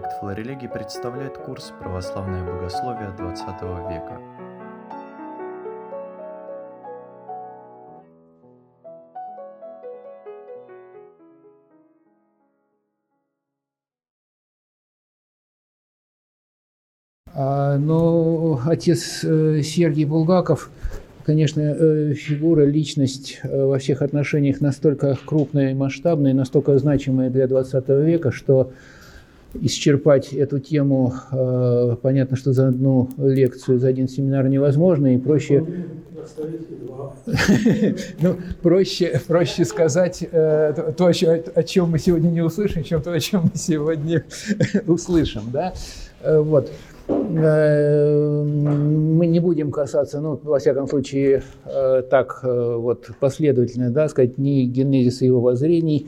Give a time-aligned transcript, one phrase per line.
[0.00, 4.18] Проект «Флорелегий» представляет курс «Православное богословие XX века».
[17.34, 20.70] А, Но отец э, Сергей Булгаков,
[21.24, 27.46] конечно, э, фигура, личность э, во всех отношениях настолько крупная и масштабная, настолько значимая для
[27.46, 28.72] 20 века, что
[29.54, 35.64] исчерпать эту тему, э, понятно, что за одну лекцию, за один семинар невозможно, и проще,
[38.20, 43.20] ну, проще, проще сказать э, то, о чем мы сегодня не услышим, чем то, о
[43.20, 44.24] чем мы сегодня
[44.86, 45.72] услышим, да,
[46.22, 46.70] Э, вот.
[47.08, 55.24] Мы не будем касаться, ну, во всяком случае, так вот последовательно, да, сказать, ни генезиса
[55.24, 56.06] его воззрений,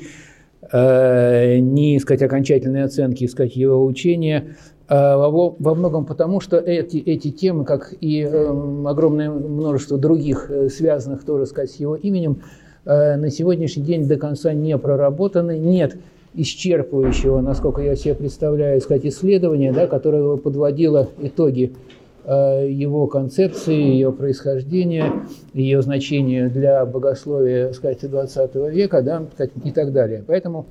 [0.72, 4.56] ни, сказать, окончательной оценки, сказать, его учения,
[4.88, 8.48] э, во, многом потому, что эти, эти темы, как и э,
[8.86, 12.42] огромное множество других, э, связанных тоже, сказать, с его именем,
[12.84, 15.96] э, на сегодняшний день до конца не проработаны, нет
[16.34, 24.12] исчерпывающего, насколько я себе представляю, сказать, исследования, да, которое подводило итоги э, его концепции, ее
[24.12, 25.12] происхождения,
[25.52, 29.24] ее значения для богословия, сказать, 20 века, да,
[29.64, 30.22] и так далее.
[30.26, 30.66] Поэтому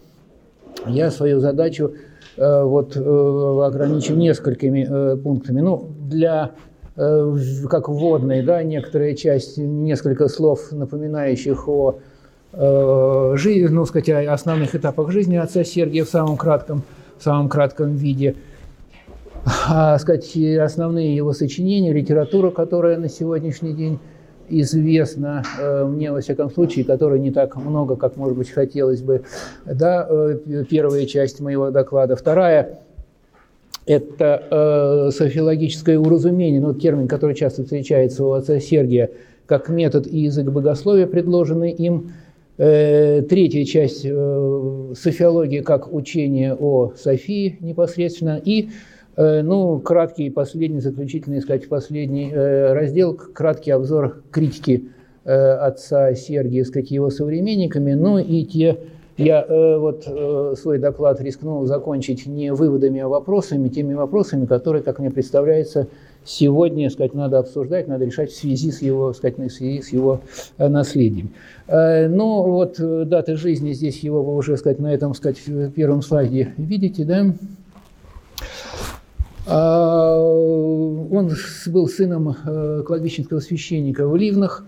[0.88, 1.94] я свою задачу
[2.38, 5.62] э, вот, э, ограничу несколькими э, пунктами.
[5.62, 6.52] Ну, для
[6.96, 7.36] э,
[7.70, 12.00] как вводной, да, некоторая часть, несколько слов, напоминающих о
[12.54, 16.84] э, жизни, ну, сказать, о основных этапах жизни отца Сергия в самом кратком,
[17.18, 18.36] в самом кратком виде.
[19.46, 24.00] А, сказать, основные его сочинения, литература, которая на сегодняшний день
[24.50, 29.24] известна э, мне, во всяком случае, которой не так много, как, может быть, хотелось бы.
[29.66, 32.16] Да, э, первая часть моего доклада.
[32.16, 32.82] Вторая–
[33.88, 39.10] это э, софиологическое уразумение, ну, термин, который часто встречается у отца Сергия,
[39.48, 42.14] как метод и язык богословия, предложенный им.
[42.58, 48.40] Третья часть софиология как учение о Софии непосредственно.
[48.44, 48.70] И,
[49.18, 54.90] ну, краткий последний, заключительный, сказать, последний э, раздел, краткий обзор критики
[55.26, 58.78] э, отца Сергия, сказать, его современниками, ну и те
[59.18, 64.84] я э, вот э, свой доклад рискнул закончить не выводами, а вопросами, теми вопросами, которые,
[64.84, 65.88] как мне представляется,
[66.24, 70.22] сегодня, сказать, надо обсуждать, надо решать в связи с его, сказать, в связи с его
[70.58, 71.32] э, наследием.
[71.68, 75.42] Э, но вот э, даты жизни здесь его вы уже, сказать, на этом, сказать,
[75.76, 77.34] первом слайде видите, да?
[79.48, 81.32] А, Он
[81.68, 84.66] был сыном э, кладбищенского священника в Ливнах.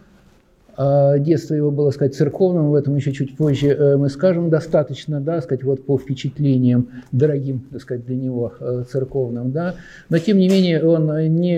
[0.76, 5.22] А, Детство его было, сказать, церковным, в этом еще чуть позже э, мы скажем достаточно,
[5.22, 9.76] да, сказать, вот по впечатлениям дорогим, так сказать, для него э, церковным, да.
[10.10, 11.06] Но, тем не менее, он
[11.36, 11.56] не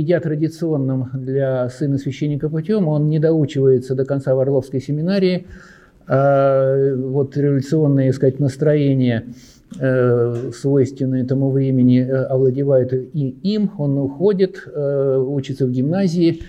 [0.00, 5.46] идя традиционным для сына священника путем, он не доучивается до конца в Орловской семинарии,
[6.06, 9.24] а, вот революционные, так сказать, настроения,
[10.52, 13.70] свойственные тому времени, э, овладевают и им.
[13.78, 16.42] Он уходит, э, учится в гимназии,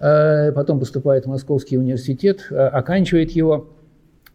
[0.00, 3.68] э, потом поступает в Московский университет, э, оканчивает его,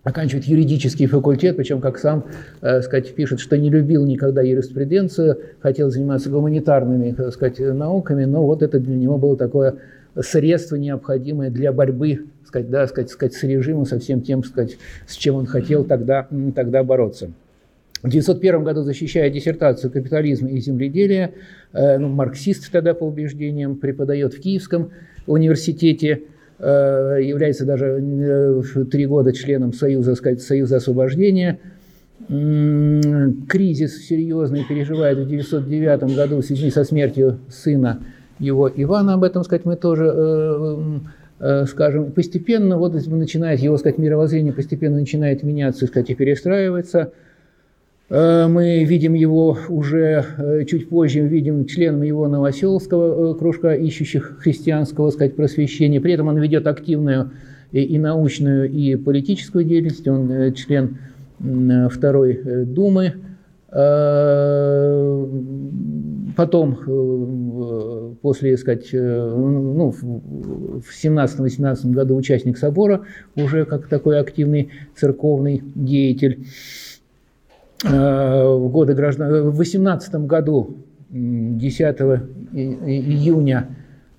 [0.04, 2.26] оканчивает юридический факультет, причем, как сам
[2.62, 8.46] э, сказать, пишет, что не любил никогда юриспруденцию, хотел заниматься гуманитарными так сказать, науками, но
[8.46, 9.76] вот это для него было такое
[10.20, 15.16] средство необходимое для борьбы сказать, да, сказать, сказать, с режимом, со всем тем, сказать, с
[15.16, 17.32] чем он хотел тогда, тогда бороться.
[18.02, 21.36] В 1901 году, защищая диссертацию «Капитализм и земледелие»,
[21.72, 24.90] э, ну, марксист тогда по убеждениям, преподает в Киевском
[25.28, 26.24] университете,
[26.58, 31.60] э, является даже э, три года членом Союза, сказать, Союза освобождения.
[32.28, 38.04] Кризис серьезный переживает в 1909 году в связи со смертью сына
[38.40, 41.02] его Ивана, об этом сказать, мы тоже
[41.68, 42.12] скажем.
[42.12, 47.12] Постепенно вот начинает его сказать, мировоззрение постепенно начинает меняться сказать, и перестраиваться.
[48.12, 54.40] Э, Мы видим его уже э, чуть позже, видим членом его Новоселовского э, кружка, ищущих
[54.40, 56.02] христианского сказать, просвещения.
[56.02, 57.32] При этом он ведет активную
[57.72, 60.06] и, научную, и политическую деятельность.
[60.10, 60.98] Он член
[61.90, 63.14] Второй Думы.
[66.36, 66.78] Потом,
[68.22, 73.06] после, сказать, ну, в 17-18 году участник собора,
[73.38, 76.46] уже как такой активный церковный деятель.
[77.84, 79.50] Э, в годы граждан...
[79.50, 80.78] В 18 году,
[81.12, 82.22] м, 10
[82.54, 83.70] и- и- июня,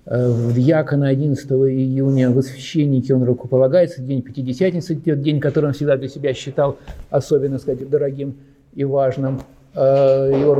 [0.05, 5.95] э, в Дьякона 11 июня в священнике он рукополагается, день Пятидесятницы, день, который он всегда
[5.97, 6.77] для себя считал
[7.09, 8.35] особенно, сказать, дорогим
[8.75, 9.39] и важным.
[9.75, 10.53] его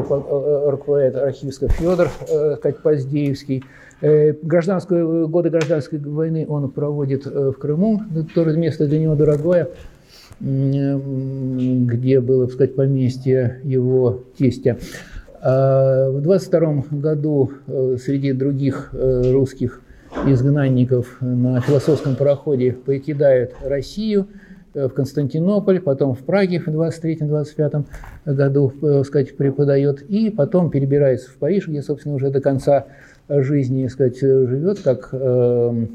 [0.72, 2.10] руководит архивского Федор
[2.58, 3.64] сказать, Поздеевский.
[4.02, 8.02] Гражданскую, годы гражданской войны он проводит в Крыму,
[8.34, 9.68] тоже место для него дорогое,
[10.40, 14.78] где было, так сказать, поместье его тестя.
[15.42, 17.52] А в 22 году
[17.98, 19.82] среди других русских
[20.26, 24.28] изгнанников на философском пароходе покидают Россию
[24.74, 27.86] э, в Константинополь, потом в Праге в 23-25
[28.26, 32.86] году, так э, сказать, преподает, и потом перебирается в Париж, где, собственно, уже до конца
[33.28, 35.86] жизни, так сказать, живет как э,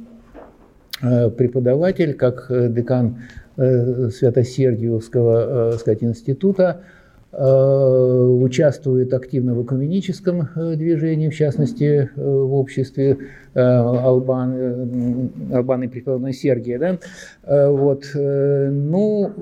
[1.01, 3.19] преподаватель, как декан
[3.59, 6.83] Свято-Сергиевского, сказать, института,
[7.31, 13.19] Э, участвует активно в экуменическом э, движении, в частности, э, в обществе
[13.55, 16.79] Албан, Албаны преподобного Сергия.
[16.79, 16.99] Да?
[17.71, 18.05] Вот.
[18.15, 19.33] Ну,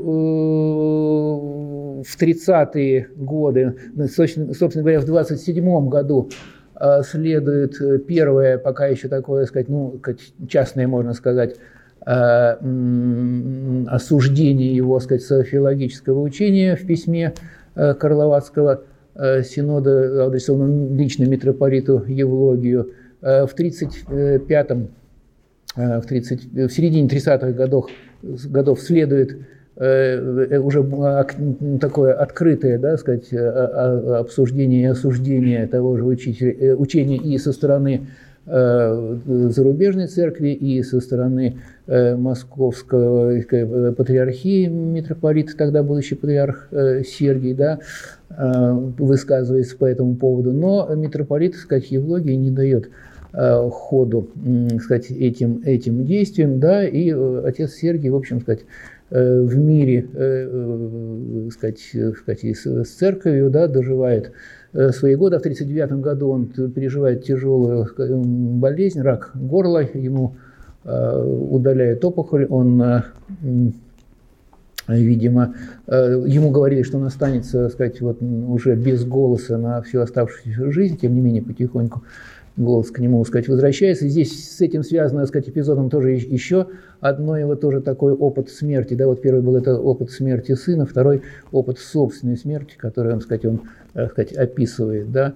[2.03, 3.75] в 30-е годы,
[4.09, 6.31] собственно говоря, в 27 году
[7.03, 10.01] следует первое, пока еще такое, сказать, ну,
[10.49, 11.57] частное, можно сказать,
[13.89, 17.35] осуждение его, сказать, софилологического учения в письме
[17.77, 22.93] Э, Карловацкого э, синода, адресованного лично митрополиту Евлогию.
[23.21, 24.71] Э, в 35
[25.77, 27.91] в, 30, в середине 30-х годов,
[28.23, 29.37] годов следует
[29.77, 30.83] уже
[31.79, 38.26] такое открытое, да, сказать, обсуждение и осуждение того же учителя, учения и со стороны Э,
[38.47, 47.81] зарубежной церкви и со стороны э, московского э, патриархии митрополит, тогда будущий патриарх Сергий, да,
[48.29, 50.53] высказывается по этому поводу.
[50.53, 52.91] Но митрополит, так сказать, Евлогий не дает
[53.33, 54.31] ходу
[54.83, 57.11] сказать, этим, этим действиям, да, и
[57.45, 58.61] отец Сергий, в общем, сказать,
[59.11, 60.07] в мире
[61.51, 61.81] сказать,
[62.17, 64.33] сказать, с церковью да, доживает Э,
[64.93, 65.37] свои годы.
[65.37, 67.89] В 1939 году он переживает тяжелую
[68.59, 70.37] болезнь, рак горла, ему
[70.85, 73.03] э, удаляют опухоль, он э,
[74.89, 75.55] видимо,
[75.89, 81.13] ему говорили, что он останется, сказать, вот уже без голоса на всю оставшуюся жизнь, тем
[81.15, 82.03] не менее потихоньку
[82.57, 84.09] голос к нему, сказать, возвращается.
[84.09, 86.69] Здесь с этим связано, сказать, эпизодом тоже еще
[87.01, 88.95] одно его тоже такой опыт смерти.
[88.95, 91.23] Да, вот первый был это опыт смерти сына, второй
[91.53, 93.63] опыт собственной смерти, который он, сказать, он
[93.93, 95.35] так сказать, описывает, да,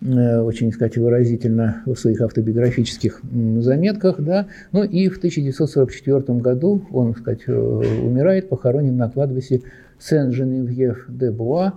[0.00, 3.20] э, очень, сказать, выразительно в своих автобиографических
[3.58, 4.46] заметках, да.
[4.72, 9.60] Ну и в 1944 году он, так сказать, э, умирает, похоронен на кладбище
[9.98, 11.74] Сен-Женевьев-де-Буа.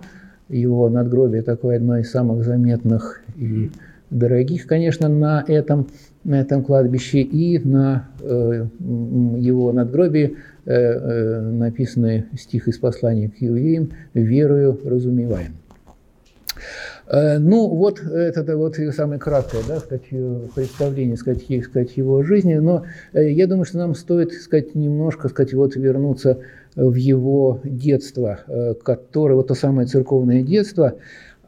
[0.48, 3.70] Его надгробие такое одно из самых заметных и
[4.12, 5.88] дорогих, конечно, на этом,
[6.24, 13.40] на этом кладбище и на э, его надгробии э, э, написаны стих из послания к
[13.40, 15.56] евреям «Верою разумеваем».
[17.08, 20.08] Э, ну, вот это вот самое краткое да, сказать,
[20.54, 22.54] представление сказать, сказать, его жизни.
[22.54, 26.38] Но э, я думаю, что нам стоит сказать, немножко сказать, вот, вернуться
[26.76, 30.94] в его детство, э, которое, вот то самое церковное детство,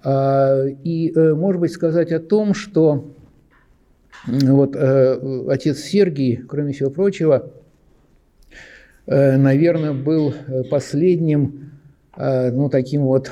[0.05, 3.11] и, может быть, сказать о том, что
[4.27, 7.51] вот отец Сергий, кроме всего прочего,
[9.07, 10.35] наверное, был
[10.71, 11.71] последним,
[12.17, 13.31] ну, таким вот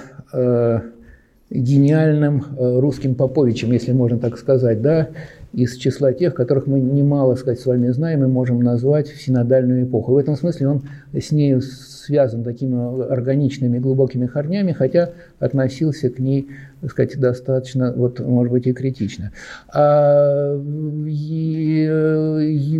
[1.53, 5.11] гениальным э, русским Поповичем, если можно так сказать, да,
[5.53, 9.85] из числа тех, которых мы немало, сказать, с вами знаем и можем назвать в синодальную
[9.85, 10.13] эпоху.
[10.13, 11.61] В этом смысле он с ней
[12.03, 16.49] связан такими органичными глубокими корнями, хотя относился к ней,
[16.81, 19.33] так сказать, достаточно, вот, может быть, и критично.
[19.73, 20.61] А,
[21.07, 22.79] и, и,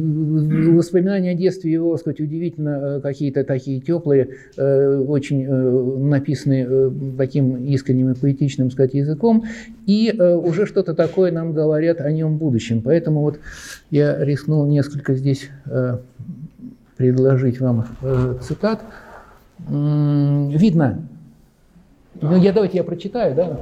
[0.71, 6.91] воспоминания о детстве его, так сказать, удивительно какие-то такие теплые, э, очень э, написаны э,
[7.17, 9.45] таким искренним и поэтичным, так сказать, языком,
[9.87, 12.83] и уже что-то такое нам говорят о нем будущем.
[12.83, 13.39] Поэтому вот
[13.91, 15.49] я рискнул несколько здесь
[16.97, 17.87] предложить вам
[18.41, 18.83] цитат
[19.69, 21.03] видно,
[22.21, 23.59] ну, я давайте я прочитаю, да?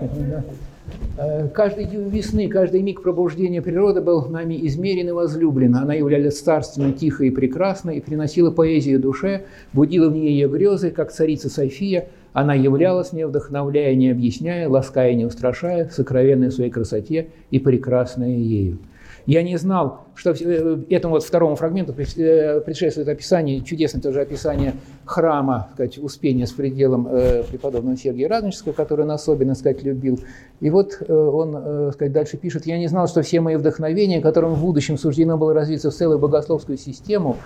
[1.18, 5.76] Э, каждой весны, каждый миг пробуждения природы был нами измерен и возлюблен.
[5.76, 10.90] Она являлась царственной, тихой и прекрасной, и приносила поэзию душе, будила в ней ее грезы,
[10.90, 12.08] как царица София.
[12.32, 18.36] Она являлась, не вдохновляя, не объясняя, лаская, не устрашая, сокровенной в своей красоте и прекрасная
[18.36, 18.78] ею.
[19.26, 24.74] Я не знал, что э, этому вот второму фрагменту э, предшествует описание, чудесное тоже описание
[25.04, 30.20] храма, сказать, Успения с пределом э, преподобного Сергия Радонежского, который он особенно, сказать, любил.
[30.60, 34.60] И вот он, сказать, дальше пишет, «Я не знал, что все мои вдохновения, которым в
[34.60, 37.36] будущем суждено было развиться в целую богословскую систему,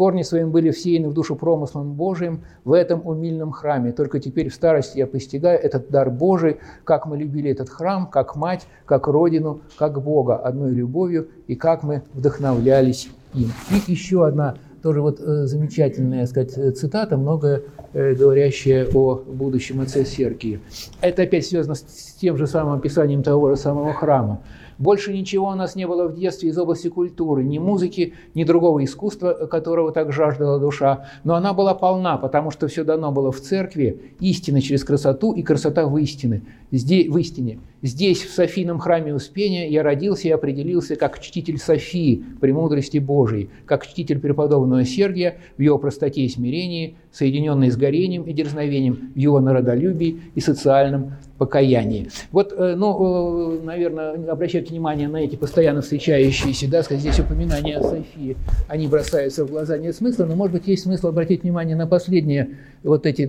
[0.00, 3.92] Корни своим были всеяны в душу промыслом Божиим в этом умильном храме.
[3.92, 8.34] Только теперь в старости я постигаю этот дар Божий, как мы любили этот храм, как
[8.34, 13.52] мать, как родину, как Бога, одной любовью, и как мы вдохновлялись им.
[13.68, 17.60] И еще одна тоже вот э, замечательная, сказать, цитата, многое
[17.92, 20.60] э, говорящая о будущем отце Сергии.
[21.02, 24.40] Это опять связано с тем же самым описанием того же самого храма.
[24.80, 28.82] Больше ничего у нас не было в детстве из области культуры, ни музыки, ни другого
[28.82, 31.06] искусства, которого так жаждала душа.
[31.22, 35.42] Но она была полна, потому что все дано было в церкви, истина через красоту и
[35.42, 36.44] красота в истине.
[36.70, 37.58] Здесь, в истине.
[37.82, 43.86] Здесь, в Софийном храме Успения, я родился и определился как чтитель Софии, премудрости Божией, как
[43.86, 49.40] чтитель преподобного Сергия в его простоте и смирении, соединенной с горением и дерзновением, в его
[49.40, 52.08] народолюбии и социальном покаянии.
[52.30, 57.78] Вот, э, ну, э, наверное, обращайте внимание на эти постоянно встречающиеся, да, сказать, здесь упоминания
[57.78, 58.36] о Софии,
[58.68, 62.50] они бросаются в глаза, нет смысла, но, может быть, есть смысл обратить внимание на последние,
[62.84, 63.26] вот эти,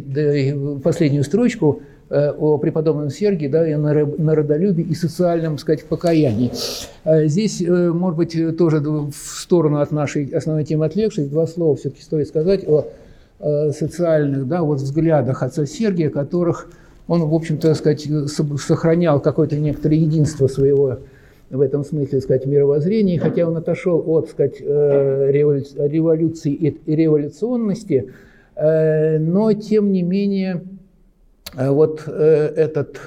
[0.83, 6.51] последнюю строчку, э, о преподобном Сергии, да, и на народолюбии и социальном, сказать, покаянии.
[7.05, 12.27] Здесь, может быть, тоже в сторону от нашей основной темы отвлекшись, два слова все-таки стоит
[12.27, 12.87] сказать о
[13.71, 16.67] социальных, да, вот взглядах отца Сергия, которых
[17.07, 18.07] он, в общем-то, сказать,
[18.59, 20.99] сохранял какое-то некоторое единство своего
[21.51, 28.11] в этом смысле, сказать, мировоззрения, хотя он отошел от, сказать, э, революции и революционности,
[28.55, 30.63] э, но, тем не менее,
[31.55, 33.01] э, вот этот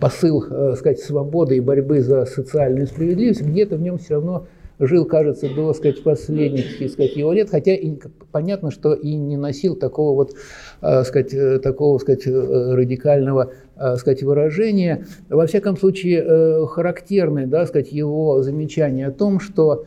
[0.00, 4.46] посыл, сказать, свободы и борьбы за социальную справедливость, где-то в нем все равно
[4.78, 7.96] жил, кажется, до сказать, последних так сказать, его лет, хотя и
[8.30, 10.34] понятно, что и не носил такого вот,
[10.80, 13.52] э, сказать, э, такого сказать, э, радикального
[13.96, 15.06] сказать, выражения.
[15.28, 19.84] Во всяком случае, характерное да, сказать, его замечание о том, что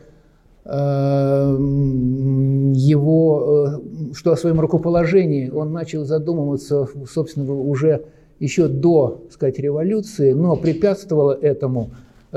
[2.74, 3.80] его,
[4.14, 8.04] что о своем рукоположении он начал задумываться, собственно, уже
[8.38, 11.90] еще до сказать, революции, но препятствовало этому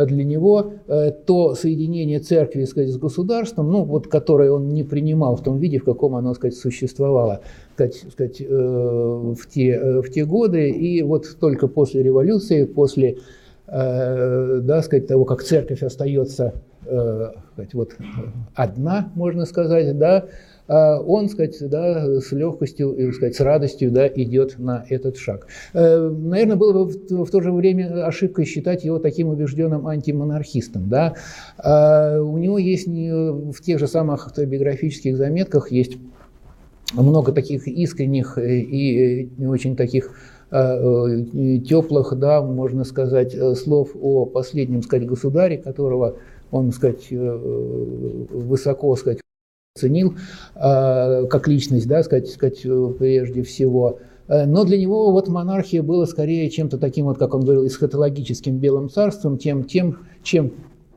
[0.04, 5.38] для него э, то соединение церкви сказать, с государством, ну, вот, которое он не принимал
[5.38, 7.40] в том виде, в каком оно сказать, существовало
[7.74, 10.70] сказать, сказать, э, в, те, э, в те годы.
[10.70, 13.18] И вот только после революции, после
[13.68, 17.96] да, сказать, того, как церковь остается сказать, вот,
[18.54, 20.26] одна, можно сказать, да,
[20.68, 25.48] он, сказать, да, с легкостью, и, сказать, с радостью да, идет на этот шаг.
[25.74, 26.92] Э, наверное, было бы
[27.24, 30.90] в то же время ошибкой считать его таким убежденным антимонархистом.
[30.90, 31.16] Да?
[31.58, 35.98] А у него есть в тех же самых автобиографических заметках есть
[36.94, 40.12] много таких искренних и очень таких
[40.52, 41.26] э,
[41.68, 46.18] теплых, да, можно сказать, слов о последнем, сказать, государе, которого
[46.52, 49.20] он, сказать, э, высоко, сказать,
[49.78, 50.16] ценил
[50.56, 52.62] э, как личность, да, сказать, сказать,
[52.98, 54.00] прежде всего.
[54.30, 58.58] Э, но для него вот монархия была скорее чем-то таким, вот, как он говорил, эсхатологическим
[58.58, 60.54] белым царством, тем, тем, чем,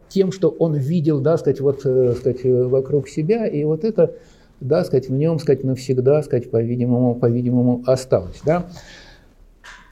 [0.09, 4.15] тем, что он видел, да, сказать, вот, э, сказать, вокруг себя, и вот это,
[4.61, 8.69] да, сказать, в нем, сказать, навсегда, сказать, по-видимому, по-видимому, осталось, да.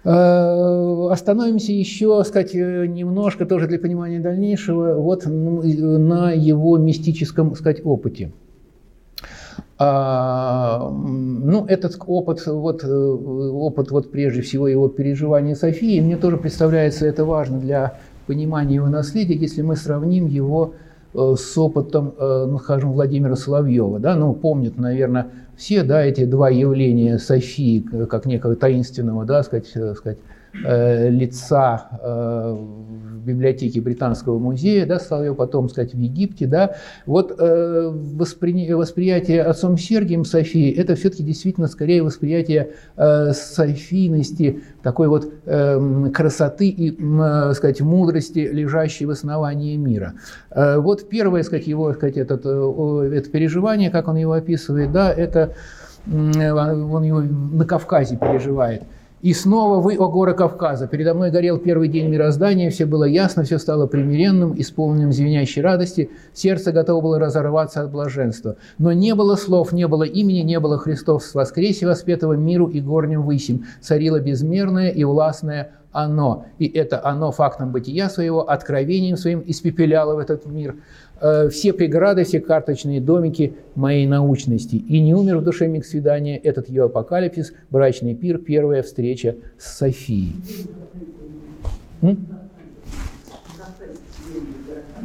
[0.05, 8.31] Остановимся еще, сказать, немножко тоже для понимания дальнейшего, вот на его мистическом, сказать, опыте.
[9.78, 16.38] А, ну, этот опыт, вот, э, опыт вот прежде всего его переживания Софии, мне тоже
[16.38, 20.73] представляется это важно для понимания его наследия, если мы сравним его
[21.12, 23.99] э, с опытом, э, ну, скажем, Владимира Соловьева.
[23.99, 24.16] Да?
[24.16, 25.26] Ну, помнят, наверное,
[25.59, 30.18] все да, эти два явления Софии, как некого таинственного, да, сказать, сказать,
[30.63, 31.89] лица
[33.27, 38.73] библиотеке Британского музея, да, стал ее потом, сказать, в Египте, да, вот э, воспри...
[38.73, 46.69] восприятие отцом Сергием Софии, это все-таки действительно скорее восприятие э, софийности, такой вот э, красоты
[46.69, 50.15] и, э, сказать, мудрости, лежащей в основании мира.
[50.51, 55.13] Э, вот первое, сказать, его, сказать, этот, э, это переживание, как он его описывает, да,
[55.13, 55.55] это
[56.09, 58.85] он его на Кавказе переживает–
[59.26, 63.42] и снова вы, о горы Кавказа, передо мной горел первый день мироздания, все было ясно,
[63.42, 68.54] все стало примиренным, исполненным звенящей радости, сердце готово было разорваться от блаженства.
[68.78, 72.80] Но не было слов, не было имени, не было Христов с воскресе воспетого миру и
[72.80, 76.45] горним высим, царило безмерное и властное оно.
[76.61, 80.76] И это оно фактом бытия своего, откровением своим испепеляло в этот мир–
[81.51, 84.77] все преграды, все карточные домики моей научности.
[84.77, 89.79] И не умер в душе миг свидания этот ее апокалипсис, брачный пир, первая встреча с
[89.79, 90.35] Софией.
[92.03, 92.19] М?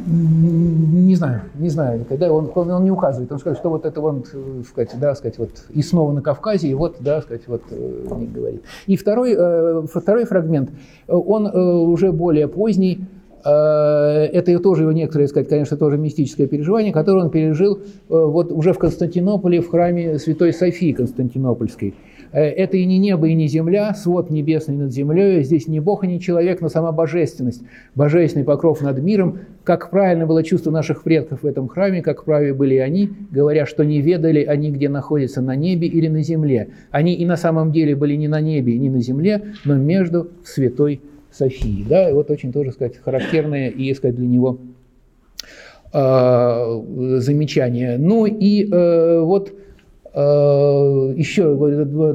[0.04, 4.00] Не знаю, не знаю, когда он, он, он не указывает, он скажет, что вот это
[4.00, 4.24] он,
[4.68, 8.62] сказать, да, сказать, вот и снова на Кавказе, и вот, да, сказать, вот не говорит.
[8.86, 10.70] И второй, второй фрагмент,
[11.06, 13.04] он уже более поздний,
[13.44, 18.78] это тоже его некоторое, сказать, конечно, тоже мистическое переживание, которое он пережил вот уже в
[18.78, 21.94] Константинополе в храме Святой Софии Константинопольской.
[22.32, 26.04] Э, это и не небо, и не земля, свод небесный над землей, здесь не Бог
[26.04, 27.62] и не человек, но сама божественность,
[27.94, 29.40] божественный покров над миром.
[29.64, 33.84] Как правильно было чувство наших предков в этом храме, как правы были они, говоря, что
[33.84, 36.70] не ведали они, где находятся, на небе или на земле.
[36.90, 41.00] Они и на самом деле были не на небе, не на земле, но между святой
[41.32, 41.84] Софией.
[41.88, 44.58] Да, и вот очень тоже, сказать, характерное и, сказать, для него
[45.92, 46.82] э,
[47.18, 47.98] замечание.
[47.98, 49.52] Ну и э, вот
[50.14, 51.54] еще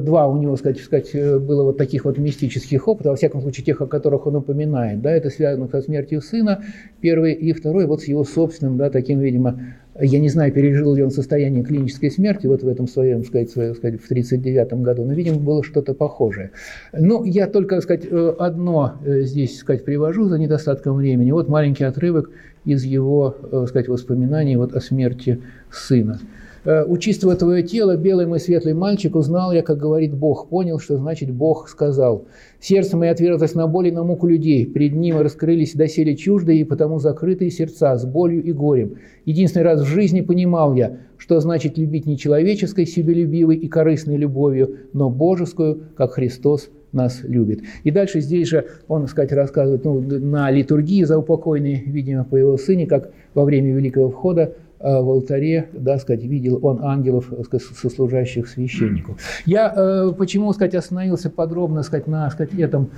[0.00, 3.80] два у него, сказать, сказать, было вот таких вот мистических опытов, во всяком случае тех,
[3.80, 5.00] о которых он упоминает.
[5.02, 6.62] Да, это связано со смертью сына,
[7.00, 9.60] первый, и второй вот с его собственным, да, таким, видимо,
[10.00, 13.74] я не знаю, пережил ли он состояние клинической смерти вот в этом своем, сказать, своем,
[13.74, 16.52] сказать в 1939 году, но, видимо, было что-то похожее.
[16.92, 21.32] Ну, я только, сказать, э, одно э, здесь, сказать, привожу за недостатком времени.
[21.32, 22.30] Вот маленький отрывок
[22.64, 23.34] из его,
[23.66, 25.40] сказать, воспоминаний вот о смерти
[25.70, 26.20] сына.
[26.68, 30.98] Э, Учиствуя твое тело, белый мой светлый мальчик, узнал я, как говорит Бог, понял, что
[30.98, 32.26] значит Бог сказал.
[32.60, 36.64] Сердце мое отверзлось на боль и на муку людей, перед ним раскрылись доселе чуждые и
[36.64, 38.96] потому закрытые сердца с болью и горем.
[39.24, 44.76] Единственный раз в жизни понимал я, что значит любить не человеческой, себелюбивой и корыстной любовью,
[44.92, 47.62] но божескую, как Христос нас любит.
[47.84, 52.36] И дальше здесь же он, так сказать, рассказывает ну, на литургии за упокойный, видимо, по
[52.36, 57.42] его сыне, как во время Великого Входа в алтаре, да, сказать, видел он ангелов э,
[57.44, 59.16] сказать, сослужащих священнику.
[59.44, 62.90] Я э, почему, сказать, остановился подробно, сказать, на, сказать, этом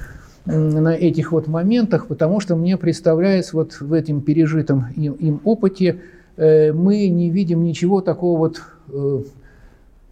[0.46, 6.00] на этих вот моментах, потому что мне представляется вот в этом пережитом им, им опыте
[6.38, 8.62] мы не видим ничего такого вот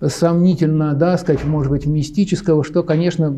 [0.07, 3.35] сомнительно, да, сказать, может быть, мистического, что, конечно,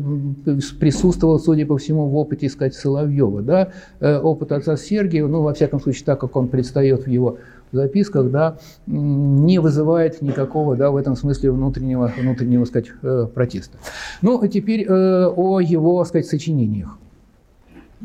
[0.79, 3.69] присутствовало, судя по всему, в опыте, сказать, Соловьева, да,
[4.01, 7.37] опыт отца Сергия, ну, во всяком случае, так как он предстает в его
[7.71, 8.57] записках, да,
[8.87, 13.77] не вызывает никакого, да, в этом смысле внутреннего, внутреннего, сказать, э, протеста.
[14.21, 16.97] Ну, а теперь э, о его, сказать, сочинениях.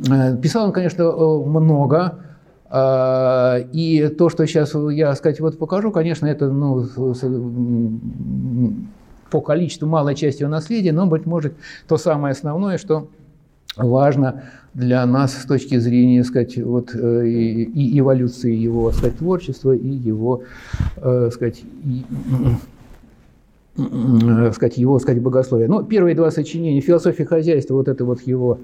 [0.08, 2.18] Э, писал он, конечно, много,
[2.68, 6.84] и то, что сейчас я, сказать, вот покажу, конечно, это, ну,
[9.30, 11.54] по количеству малой части его наследия, но, быть может,
[11.86, 13.08] то самое основное, что
[13.76, 19.72] важно для нас с точки зрения, сказать, вот, э, и, и эволюции его, сказать, творчества
[19.72, 20.42] и его,
[20.96, 22.04] э, сказать, и,
[23.78, 25.66] э, сказать, его, сказать, богословия.
[25.68, 28.58] Ну, первые два сочинения, философия хозяйства, вот это вот его,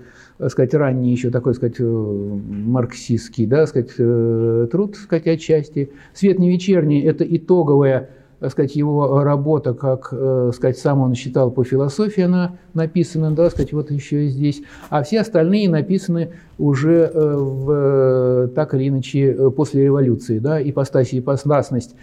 [0.48, 5.90] сказать, ранний еще такой, сказать, марксистский, да, сказать, труд, сказать, отчасти.
[6.12, 8.10] Свет не вечерний– это итоговая
[8.42, 13.48] так сказать, его работа, как э, сказать, сам он считал по философии, она написана, да,
[13.50, 19.30] сказать, вот еще и здесь, а все остальные написаны уже э, в, так или иначе
[19.30, 21.94] э, после революции, да, ипостась и ипостасность,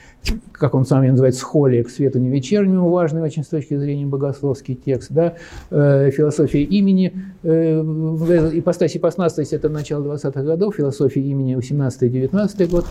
[0.53, 4.05] как он сам ее называет, схолия к свету не вечернему, важный очень с точки зрения
[4.05, 5.33] богословский текст, да,
[5.69, 12.85] философия имени, ипостась и ипостасность– это начало 20-х годов, философия имени 18-19 год,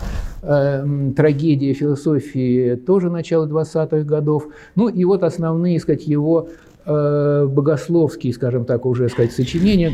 [1.15, 6.49] трагедия философии тоже начало 20-х годов, ну и вот основные, сказать, его
[6.91, 9.91] Э, богословские, скажем так, уже сказать, сочинения.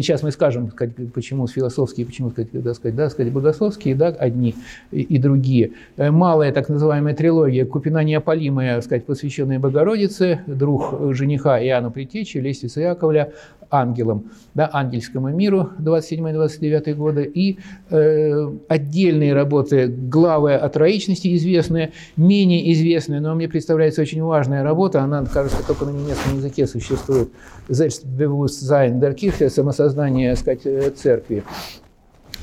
[0.00, 4.54] Сейчас мы скажем, сказать, почему философские, почему сказать, да, сказать, да, сказать, богословские, да, одни
[4.92, 5.72] и другие.
[5.96, 12.80] Э, малая так называемая трилогия Купина Неопалимая, сказать, посвященная Богородице, друг жениха Иоанну Притечи, Лестница
[12.80, 13.32] Яковля,
[13.74, 17.58] ангелам, да, ангельскому миру 27-29 годы, и
[17.90, 25.02] э, отдельные работы, главы о троичности известные, менее известные, но мне представляется очень важная работа,
[25.02, 27.30] она, кажется, только на немецком языке существует,
[27.68, 31.42] Selbstbewusstsein der Kirche, самосознание, сказать, э, церкви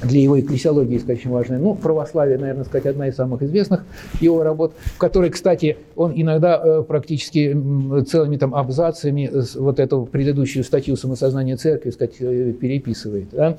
[0.04, 1.60] для его экклесиологии, сказать, очень важная.
[1.60, 3.84] Ну, православие, наверное, сказать, одна из самых известных
[4.20, 7.56] его работ, в которой, кстати, он иногда э, практически
[8.08, 13.30] целыми там абзацами вот эту предыдущую статью «Самосознание церкви», сказать, э, переписывает.
[13.32, 13.58] Да?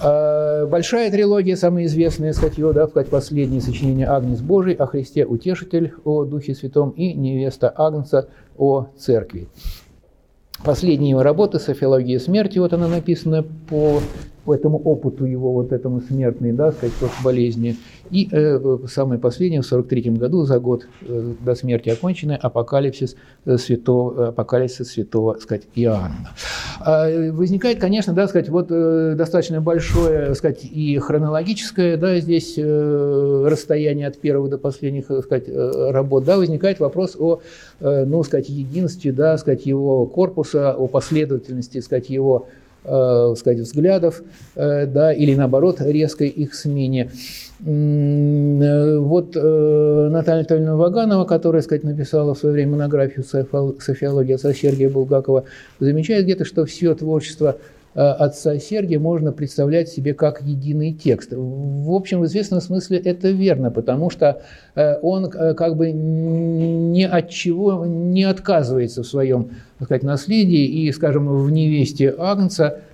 [0.00, 5.94] А, большая трилогия, самая известная статья, да, сказать, последнее сочинение «Агнец Божий», о Христе Утешитель,
[6.04, 9.48] о Духе Святом и «Невеста Агнца» о Церкви.
[10.64, 14.00] Последняя его работа «Софиология смерти», вот она написана по
[14.44, 17.76] по этому опыту его, вот этому смертной, да, сказать, болезни.
[18.10, 23.56] И э, самое последнее, в 43 году, за год э, до смерти оконченный апокалипсис э,
[23.56, 26.30] святого, апокалипсис святого, сказать, Иоанна.
[26.80, 33.44] А, возникает, конечно, да, сказать, вот э, достаточно большое, сказать, и хронологическое, да, здесь э,
[33.48, 37.40] расстояние от первого до последних, сказать, э, работ, да, возникает вопрос о,
[37.80, 42.48] э, ну, сказать, единстве, да, сказать, его корпуса, о последовательности, сказать, его
[42.84, 44.22] э, сказать, взглядов,
[44.54, 47.10] э, да, или наоборот резкой их смене.
[47.64, 54.52] Э, вот э, Наталья Анатольевна Ваганова, которая, сказать, написала в свое время монографию «Софиология» отца
[54.52, 55.44] Сергия Булгакова,
[55.80, 57.56] замечает где-то, что все творчество
[57.94, 61.32] отца Сергия можно представлять себе как единый текст.
[61.32, 64.42] В общем, в известном смысле это верно, потому что
[64.74, 71.28] он как бы ни от чего не отказывается в своем так сказать, наследии и, скажем,
[71.28, 72.78] в невесте Агнца–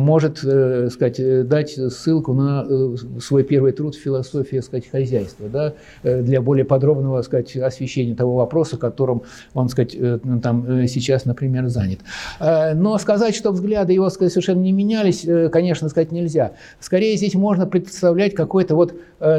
[0.00, 6.40] может э, сказать, дать ссылку на э, свой первый труд «Философия сказать, хозяйства», да, для
[6.40, 9.22] более подробного сказать, освещения того вопроса, которым
[9.52, 9.96] он сказать,
[10.42, 12.00] там, сейчас, например, занят.
[12.40, 16.52] Но сказать, что взгляды его сказать, совершенно не менялись, конечно, сказать нельзя.
[16.80, 18.94] Скорее здесь можно представлять какой-то вот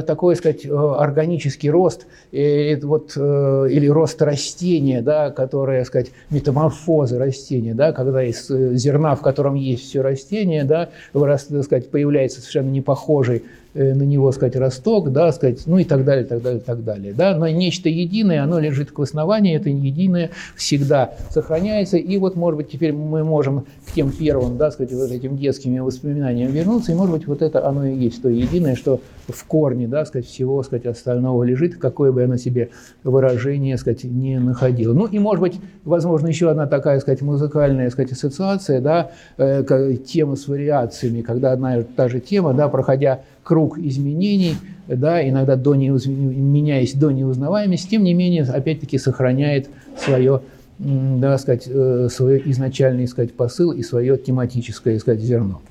[0.05, 7.91] такой сказать, органический рост или, вот, или рост растения, да, которое, сказать, метаморфозы растения, да,
[7.91, 13.43] когда из зерна, в котором есть все растение, да, раз, сказать, появляется совершенно не похожий
[13.45, 17.13] Э, на него, сказать, росток, да, сказать, ну и так далее, так далее, так далее.
[17.13, 21.97] Да, но нечто единое, оно лежит к основанию, это единое всегда сохраняется.
[21.97, 25.79] И вот, может быть, теперь мы можем к тем первым, да, сказать, вот этим детскими
[25.79, 29.87] воспоминаниям вернуться, и, может быть, вот это оно и есть то единое, что в корне,
[29.87, 32.69] да, сказать, всего, сказать, остального лежит, какое бы оно себе
[33.03, 34.93] выражение, сказать, не находило.
[34.93, 40.35] Ну и, может быть, возможно, еще одна такая, сказать, музыкальная, сказать, ассоциация, да, э, тема
[40.35, 44.55] с вариациями, когда одна и та же тема, да, проходя круг изменений,
[44.87, 46.07] да, иногда до неуз...
[46.07, 49.69] меняясь до неузнаваемости, тем не менее, опять-таки, сохраняет
[50.03, 50.41] свое,
[50.79, 55.61] да, сказать, э, свое изначальный сказать, посыл и свое тематическое сказать, зерно.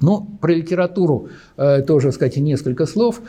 [0.00, 1.28] Ну, про литературу
[1.58, 3.20] э, тоже, сказать, несколько слов.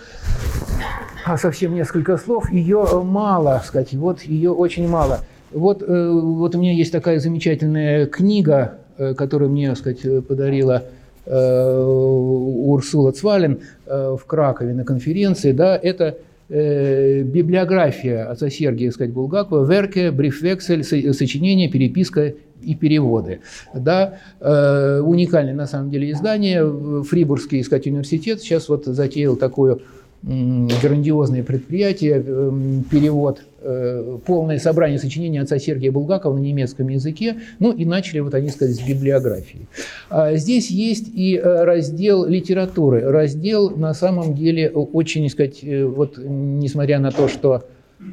[1.25, 2.49] А совсем несколько слов.
[2.49, 5.19] Ее мало, сказать, вот ее очень мало.
[5.51, 8.77] Вот, э, вот у меня есть такая замечательная книга,
[9.15, 10.83] которую мне, сказать, подарила
[11.29, 16.17] Урсула Цвалин э, в Кракове на конференции, да, это
[16.49, 23.41] э, библиография отца Сергия сказать, Булгакова, Верке, Брифвексель, сочинение, переписка и переводы.
[23.73, 27.03] Да, уникальное на самом деле издание.
[27.03, 29.83] Фрибургский сказать, университет сейчас вот затеял такую
[30.23, 37.71] грандиозное предприятие, эм, перевод, э, полное собрание сочинений отца Сергия Булгакова на немецком языке, ну
[37.71, 39.67] и начали вот они сказать с библиографии.
[40.09, 46.17] А здесь есть и э, раздел литературы, раздел на самом деле очень, сказать, э, вот
[46.17, 47.65] несмотря на то, что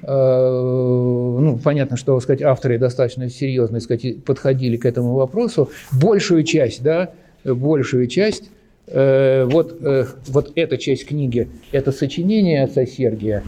[0.03, 5.71] ну, понятно, что сказать, авторы достаточно серьезно сказать, подходили к этому вопросу.
[5.93, 7.11] Большую часть, да,
[7.45, 8.49] большую часть
[8.87, 13.43] вот, э, вот эта часть книги– это сочинение отца Сергия,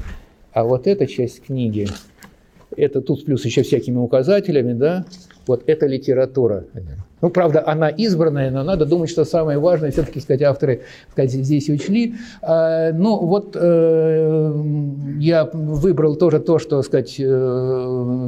[0.52, 1.88] а вот эта часть книги–
[2.76, 5.04] это тут плюс еще всякими указателями, да,
[5.46, 6.64] вот это литература.
[7.22, 11.68] Ну, правда, она избранная, но надо думать, что самое важное, все-таки, сказать, авторы сказать, здесь
[11.70, 12.14] учли.
[12.42, 14.52] А, ну, вот э,
[15.18, 17.24] я выбрал тоже то, что, сказать, э,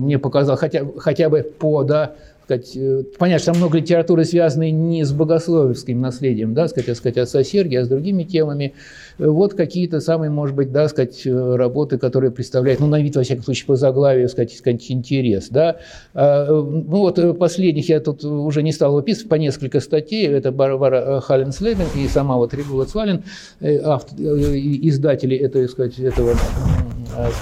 [0.01, 2.15] мне показал, хотя, хотя бы по, да,
[2.49, 6.95] сказать, э, понятно, что там много литературы, связанной не с богословским наследием, да, сказать, а
[6.95, 8.75] сказать, отца Сергия, а с другими темами.
[9.19, 13.23] Вот какие-то самые, может быть, да, сказать, э, работы, которые представляют, ну, на вид, во
[13.23, 15.77] всяком случае, по заглавию, сказать, сказать интерес, да.
[16.15, 20.51] А, э, ну, вот последних я тут уже не стал выписывать, по несколько статей, это
[20.51, 23.25] Барбара Халленслебен и сама вот Регула Цвалин,
[23.61, 26.35] автор, издатели этого, сказать, этого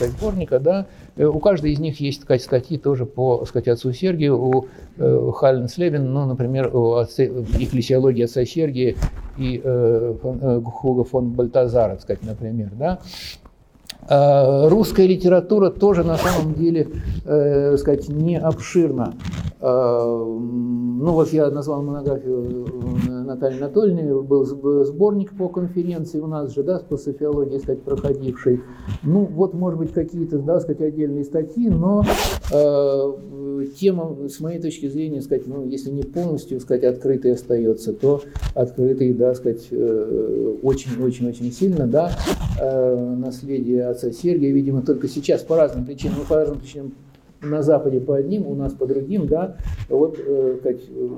[0.00, 0.86] сборника, да,
[1.24, 4.66] у каждой из них есть сказать, статьи тоже по сказать, отцу Сергию, у
[4.98, 8.96] э, Халлен Слебен, ну, например, у отце, экклесиологии отца Сергия
[9.38, 13.00] и э, фон, Хуга фон Бальтазара, сказать, например, да.
[14.08, 16.88] А русская литература тоже на самом деле,
[17.24, 19.14] э, сказать, не обширна.
[19.60, 22.66] А, ну вот я назвал монографию
[23.08, 24.44] э, Натальи Анатольевны, был
[24.84, 28.62] сборник по конференции у нас же, да, по софиологии, сказать, проходивший.
[29.02, 32.04] Ну вот, может быть, какие-то, да, сказать, отдельные статьи, но
[32.52, 33.12] э,
[33.78, 38.20] тема, с моей точки зрения, сказать, ну, если не полностью, сказать, открытой остается, то
[38.54, 42.12] открытой, да, сказать, очень-очень-очень сильно, да,
[42.60, 46.94] наследие отца Сергия, видимо, только сейчас по разным причинам, по разным причинам
[47.42, 49.56] на Западе по одним, у нас по другим, да,
[49.88, 51.08] вот, э, сказать, э,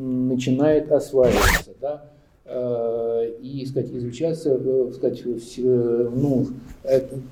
[0.00, 2.04] начинает осваиваться, да,
[2.44, 6.46] э, и, сказать, изучаться, э, сказать, ну,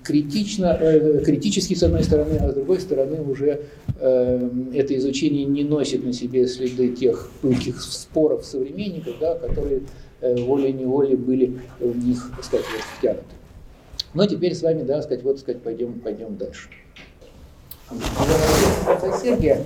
[0.04, 0.78] критично,
[1.24, 3.62] критически с одной стороны, а с другой стороны уже
[3.98, 9.82] это изучение не носит на себе следы тех пылких споров современников, да, которые
[10.22, 12.66] волей-неволей были в них, так сказать,
[12.98, 13.39] втянуты.
[14.12, 16.68] Но теперь с вами, да, сказать, вот, сказать, пойдем, пойдем дальше.
[18.86, 19.64] Отца Сергия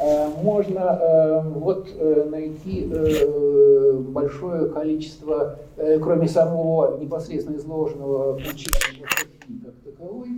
[0.00, 2.88] э, можно э, вот э, найти
[4.08, 9.06] большое количество, кроме самого непосредственно изложенного учения
[9.64, 10.28] как таковой,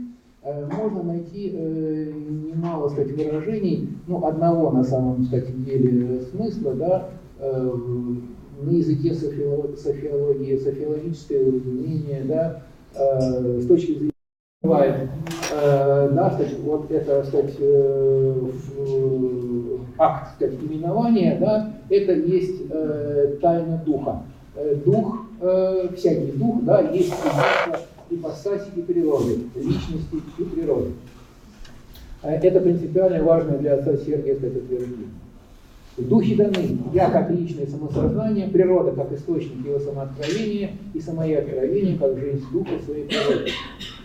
[0.45, 7.09] можно найти немало сказать, выражений, ну, одного на самом кстати, деле смысла, да,
[7.41, 12.63] на языке софиологии, софиологическое разумение, да,
[12.95, 14.13] с точки зрения
[15.53, 18.49] э, да, сказать, вот это, сказать, э,
[19.99, 24.23] акт, сказать, именования, да, это есть э, тайна духа.
[24.55, 27.13] Э, дух, э, всякий дух, да, есть
[28.11, 30.93] ипостаси и природы, личности и природы.
[32.23, 35.09] Э, это принципиально важно для отца Сергия, сказать, утверждение.
[35.99, 42.19] Духи даны, я как личное самосознание, природа как источник его самооткровения и самое откровение как
[42.19, 43.53] жизнь духа своей природе.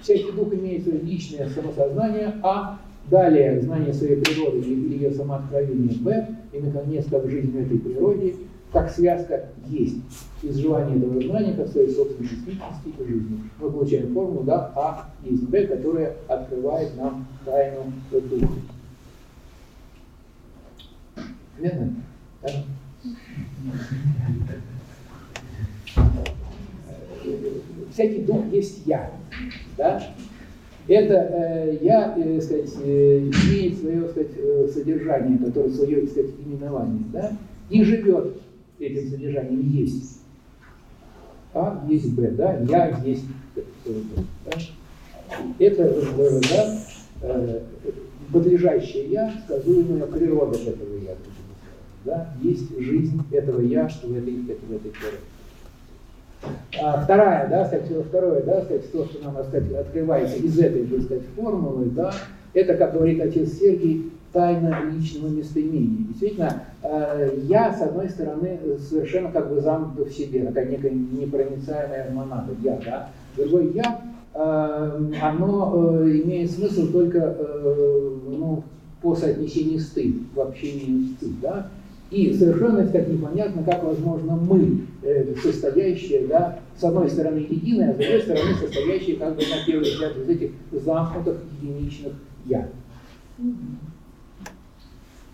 [0.02, 2.78] Всякий дух имеет свое личное самосознание, а
[3.10, 8.36] далее знание своей природы или ее самооткровение Б, и, наконец, как жизнь в этой природе,
[8.74, 9.98] как связка есть.
[10.44, 13.40] Из желания этого знания, как своей собственной действительности и жизни.
[13.62, 18.48] Мы получаем формулу, да, А есть Б, которая открывает нам тайну духа.
[21.58, 21.96] Понятно?
[22.44, 22.50] Да?
[27.92, 29.12] Всякий дух есть я.
[29.78, 30.04] Да?
[30.88, 37.04] Это э, я, э, сказать, э, имеет свое сказать, э, содержание, которое свое сказать, именование,
[37.12, 37.34] да?
[37.70, 38.42] и живет
[38.80, 40.22] этим содержанием есть.
[41.54, 42.58] А есть Б, да?
[42.70, 43.26] Я есть
[44.46, 44.52] да?
[45.60, 46.80] Это э, да,
[47.22, 47.62] э,
[48.32, 51.16] подлежащее я, сказуемая природа этого я
[52.08, 55.20] да, есть жизнь этого я, что в этой, в этой теории.
[56.82, 61.02] А вторая, да, сказать, второе, да, сказать, то, что нам, сказать, открывается из этой же,
[61.02, 62.14] сказать, формулы, да,
[62.54, 66.06] это, как говорит отец Сергий, тайна личного местоимения.
[66.08, 72.12] Действительно, э, я, с одной стороны, совершенно как бы замкнут в себе, такая некая непроницаемая
[72.12, 73.10] монада, я, да.
[73.36, 74.02] Другой я,
[74.34, 77.36] э, оно э, имеет смысл только
[78.28, 78.64] ну,
[79.02, 81.68] по соотнесению стыд, в общении стыд, да.
[82.10, 87.94] И совершенно так непонятно, как возможно мы, э, состоящие, да, с одной стороны единое, а
[87.94, 92.14] с другой стороны состоящие, как бы на первый взгляд, из этих замкнутых единичных
[92.46, 92.70] «я».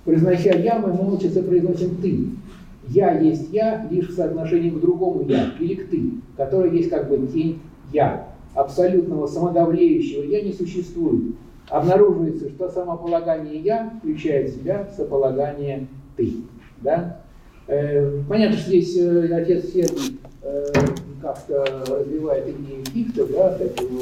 [0.04, 2.30] Произнося «я», мы молча произносим «ты».
[2.90, 7.08] «Я» есть «я» лишь в соотношении к другому «я» или к «ты», который есть как
[7.08, 7.60] бы тень
[7.92, 8.30] «я».
[8.56, 11.36] Абсолютного самодавлеющего «я» не существует.
[11.70, 16.34] Обнаруживается, что самополагание «я» включает в себя сополагание «ты».
[16.84, 17.22] Да?
[17.68, 20.66] Э, понятно, что здесь э, отец Сергий э,
[21.22, 24.02] как-то развивает идею Фихта, да, так его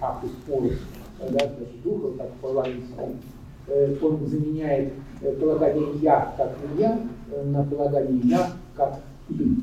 [0.00, 0.72] акт споров,
[1.20, 2.94] да, значит, духа, как полагается,
[4.02, 4.92] он заменяет
[5.40, 7.00] полагание «я» как «я»
[7.44, 9.56] на полагание «я» как «ты».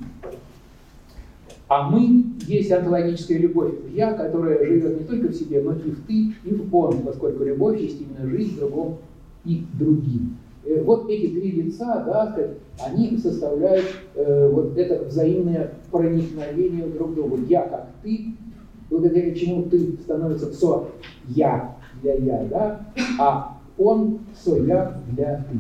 [1.68, 5.92] А мы есть онтологическая любовь в «я», которая живет не только в себе, но и
[5.92, 8.98] в «ты», и в «он», поскольку любовь есть именно жизнь в другом
[9.46, 10.38] и другим.
[10.64, 12.38] Э, вот эти три лица, да,
[12.86, 17.40] они составляют э, вот это взаимное проникновение друг к другу.
[17.48, 18.36] Я как ты,
[18.90, 20.88] благодаря чему ты становится со
[21.30, 22.86] я для я, да,
[23.20, 25.58] а он со я для ты.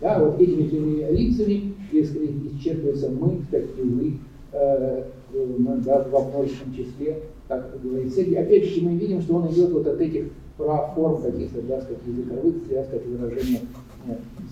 [0.00, 4.18] Да, вот этими тремя лицами исчерпывается мы, как и вы,
[4.52, 8.38] э, да, во множественном числе, как говорит Сергей.
[8.38, 10.26] Опять же, мы видим, что он идет вот от этих
[10.58, 13.60] форм каких-то, да, сказать, языковых, да, сказать, выражения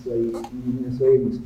[0.03, 0.33] свои,
[0.97, 1.43] свои мысли.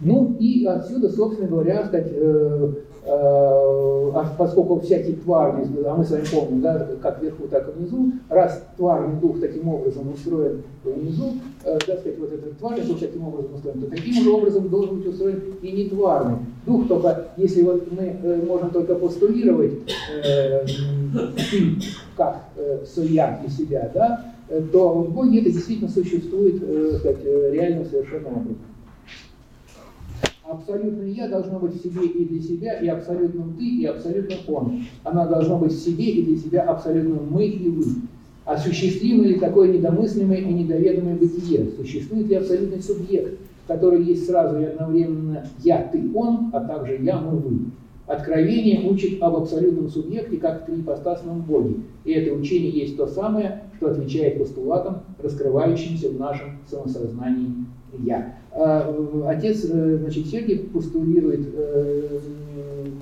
[0.00, 2.72] Ну и отсюда, собственно говоря, сказать, э,
[3.04, 7.72] э, а поскольку всякий тварный, а мы с вами помним, да, как вверху, так и
[7.72, 11.32] внизу, раз тварный дух таким образом устроен внизу,
[11.64, 14.98] э, да, сказать, вот этот тварный дух таким образом устроен, то таким же образом должен
[14.98, 19.72] быть устроен и не тварный дух, только если вот мы э, можем только постулировать
[20.24, 20.64] э,
[22.16, 27.50] как э, соя и себя, да, то в Боге это действительно существует э, сказать, э,
[27.52, 28.56] реально совершенно образом.
[30.42, 34.82] Абсолютное «я» должно быть в себе и для себя, и абсолютным «ты», и абсолютным «он».
[35.04, 37.84] Она должна быть в себе и для себя абсолютным «мы» и «вы».
[38.46, 41.68] Осуществимо ли такое недомыслимое и недоведомое бытие?
[41.76, 47.20] Существует ли абсолютный субъект, который есть сразу и одновременно «я», «ты», «он», а также «я»,
[47.20, 47.58] «мы», «вы»?
[48.08, 51.74] Откровение учит об абсолютном субъекте как трипостасном Боге.
[52.04, 57.66] И это учение есть то самое, что отвечает постулатам, раскрывающимся в нашем самосознании
[57.98, 58.34] «я».
[58.52, 58.90] А,
[59.28, 62.18] отец э, значит, Сергий постулирует э,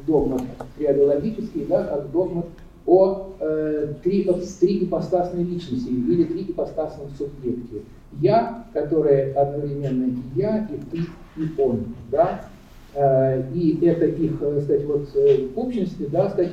[0.08, 0.42] догмат
[0.76, 2.46] триадологический, да, как догмат
[2.84, 4.28] о э, три,
[4.60, 7.82] три ипостасной личности или три ипостасном субъекте.
[8.20, 11.02] Я, которое одновременно и я, и ты,
[11.40, 11.84] и он.
[12.10, 12.48] Да?
[12.96, 16.52] Э, и это их, э, сказать, вот, э, общности, да, сказать,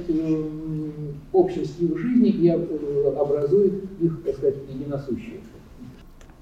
[1.32, 5.40] общность их жизни и образует их, так сказать, единосущие.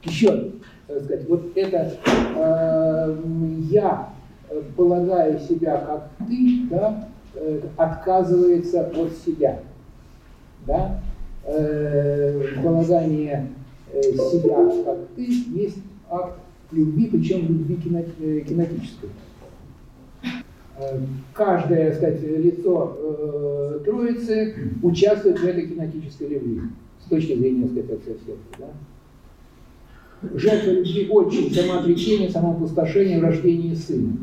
[0.04, 0.54] Еще,
[0.88, 1.94] так сказать, вот это
[2.36, 3.16] э,
[3.70, 4.10] я
[4.76, 7.08] полагая себя как ты, да,
[7.78, 9.60] отказывается от себя.
[10.66, 11.00] Да?
[11.46, 13.50] Э, полагание
[13.94, 15.78] себя как ты есть
[16.10, 16.40] акт
[16.72, 19.10] любви, причем любви кинетической.
[20.82, 21.00] Э,
[21.34, 26.62] каждое, сказать, лицо э, Троицы участвует в этой кинетической любви
[27.00, 28.34] с точки зрения, сказать, отца.
[28.58, 28.68] Да?
[30.36, 34.14] Жертва любви очень самоотречение, самоопустошение в рождении сына.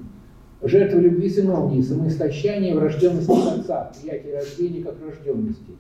[0.62, 5.72] Жертва любви сыновней, самоистощание в рожденности отца, приятие рождения как рожденности.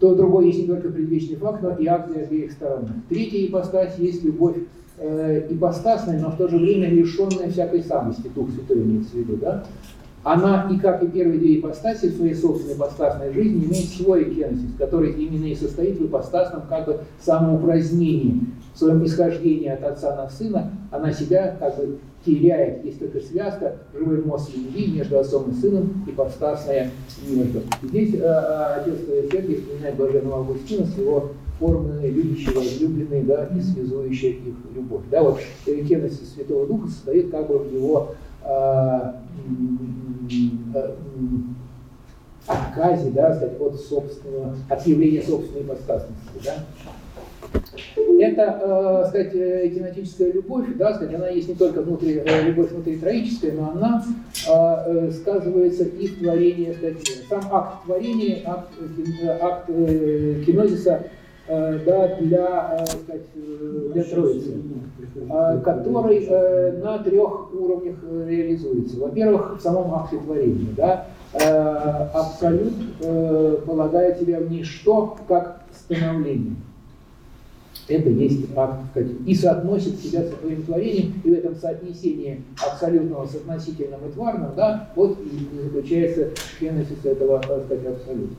[0.00, 2.88] То другое есть не только предвечный факт, но и акт для обеих сторон.
[3.08, 4.56] Третья ипостась есть любовь
[4.98, 9.36] э, ипостасная, но в то же время лишенная всякой самости, Дух Святой имеется в виду,
[9.36, 9.64] да?
[10.26, 14.74] Она, и как и первые две ипостаси в своей собственной ипостасной жизни, имеет свой кенсис,
[14.76, 18.40] который именно и состоит в ипостасном как бы самоупразднении.
[18.74, 22.84] В своем исхождении от отца на сына она себя как бы теряет.
[22.84, 26.90] Есть только связка, живой мост любви между отцом и сыном, ипостасная
[27.28, 27.60] между.
[27.84, 28.96] Здесь э, э отец
[29.30, 35.02] Сергий вспоминает Блаженного Августина с его формы любящие, возлюбленные, да, и связующая их любовь.
[35.10, 39.22] Да, вот рекенность Святого Духа состоит как бы в его а,
[40.74, 40.96] а,
[42.46, 46.64] отказе, да, сказать, от собственного, от явления собственной ипостасности, да.
[48.18, 52.96] Это, э, сказать, кинетическая любовь, да, сказать, она есть не только внутри, э, любовь внутри
[52.96, 54.04] троическая, но она
[54.48, 56.96] э, сказывается и в творении, сказать,
[57.28, 58.72] сам акт творения, акт,
[59.40, 61.15] акт кинозиса Э,
[61.48, 64.54] да, для, э, сказать, э, для Троицы,
[65.64, 66.28] который
[66.80, 68.98] на трех уровнях реализуется.
[68.98, 70.74] Во-первых, в самом акте творения.
[70.76, 71.06] Да,
[72.12, 72.74] абсолют
[73.64, 76.56] полагает себя в ничто, как становление.
[77.88, 83.26] Это есть акт, сказать, и соотносит себя со своим творением, и в этом соотнесении абсолютного
[83.26, 86.30] с относительным и тварным, да, вот и заключается
[86.60, 88.34] генезис этого, так сказать, абсолюта.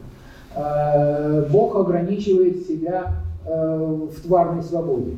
[0.57, 3.13] Э, Бог ограничивает себя
[3.45, 5.17] э, в тварной свободе.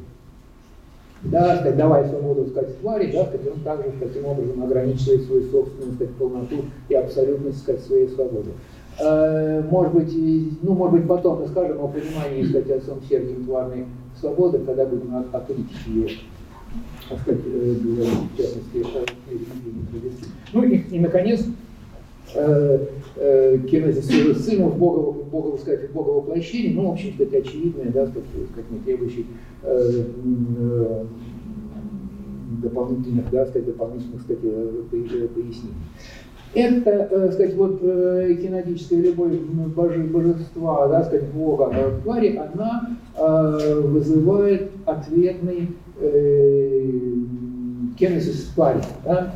[1.21, 5.95] Да, сказать, давая свободу сказать, твари, да, сказать, он также таким образом ограничивает свою собственную
[5.95, 8.51] сказать, полноту и абсолютность сказать, своей свободы.
[8.99, 10.13] Э, может быть,
[10.61, 13.85] ну, может быть, потом мы скажем о понимании, сказать, отцом Сергием тварной
[14.19, 15.23] свободы, когда будем о,
[15.87, 16.09] ее,
[20.53, 21.43] Ну и, и наконец,
[23.19, 27.45] э, кинезис сына в Бога, в Бога, сказать, в Бога воплощении, ну, в общем, сказать,
[27.45, 29.25] очевидное, да, сказать, сказать не требующий
[29.63, 30.03] э,
[30.57, 31.05] э,
[32.61, 35.75] дополнительных, да, сказать, дополнительных, сказать, э, пояснений.
[36.55, 39.33] Это, э, сказать, вот э, кинетическая любовь
[39.75, 46.89] боже, божества, да, сказать, Бога в твари, она э, вызывает ответный э,
[47.99, 49.33] кинезис твари, да, а,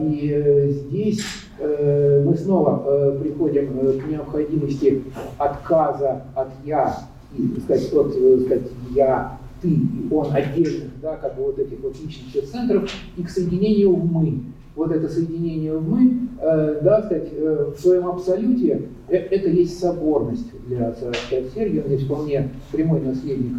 [0.00, 1.24] и э, здесь
[1.58, 5.02] э, мы снова э, приходим к необходимости
[5.38, 8.62] отказа от «я», и, сказать, от сказать,
[8.94, 13.28] «я», «ты» и «он» отдельных, да, как бы вот этих вот личных центров, и к
[13.28, 14.42] соединению в «мы»
[14.76, 19.80] вот это соединение в «мы», э, да, сказать, э, в своем абсолюте, э, это есть
[19.80, 21.10] соборность для отца
[21.54, 23.54] Сергия, он здесь вполне прямой наследник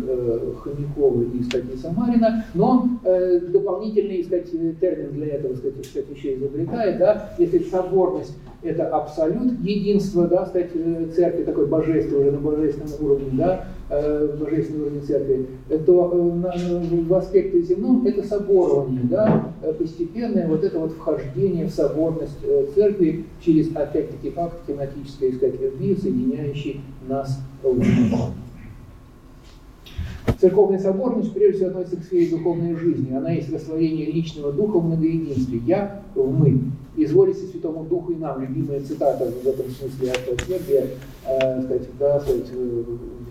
[0.59, 2.87] Хомякова и, кстати, Самарина, но
[3.51, 10.27] дополнительный, сказать, термин для этого, сказать, сказать, еще изобретает, да, если соборность– это абсолют, единство,
[10.27, 10.69] да, сказать,
[11.15, 15.47] церкви, такой божественный, уже на божественном уровне, да, э, божественный уровень церкви,
[15.85, 22.39] то э, в аспекте земном это соборование, да, постепенное вот это вот вхождение в соборность
[22.75, 27.81] церкви через, опять-таки, факт тематической, сказать, любви, соединяющий нас в
[30.39, 33.15] Церковная соборность прежде всего относится к сфере духовной жизни.
[33.15, 35.59] Она есть расслоение личного духа в многоединстве.
[35.65, 36.61] Я в мы.
[36.95, 40.87] изволите Святому Духу и нам, любимая цитата в этом смысле от Сергия,
[41.25, 42.51] э, сказать, да, сказать,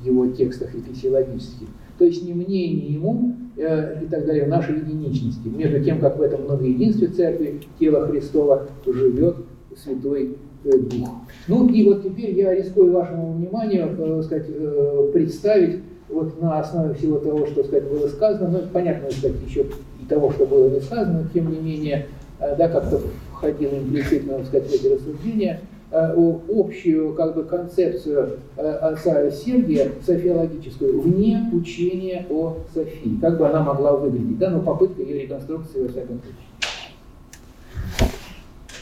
[0.07, 1.69] его текстах эписиологических.
[1.99, 5.49] То есть не мне, не ему э, и так далее, нашей единичности.
[5.49, 9.37] Между тем, как в этом многоединстве церкви, тело Христова живет
[9.77, 11.09] Святой э, Дух.
[11.49, 16.95] Ну и вот теперь я рискую вашему вниманию э, сказать, э, представить вот на основе
[16.95, 19.67] всего того, что сказать, было сказано, ну, понятно, сказать, еще
[20.01, 22.07] и того, что было не сказано, но тем не менее,
[22.41, 23.01] э, да, как-то
[23.33, 25.61] входило имплицитно, сказать, в эти рассуждения,
[25.93, 33.19] общую как бы, концепцию э, отца Сергия, софиологическую, вне учения о Софии.
[33.21, 38.11] Как бы она могла выглядеть, да, но попытка ее реконструкции во всяком случае.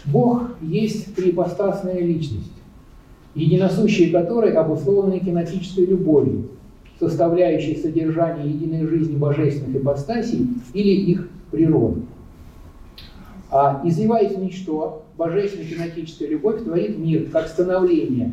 [0.06, 2.52] Бог есть трипостасная личность,
[3.34, 6.48] единосущие которой обусловлены кинетической любовью,
[7.00, 12.02] составляющей содержание единой жизни божественных ипостасей или их природы.
[13.56, 18.32] А, изливаясь в ничто, божественная кинетическая любовь творит мир как становление,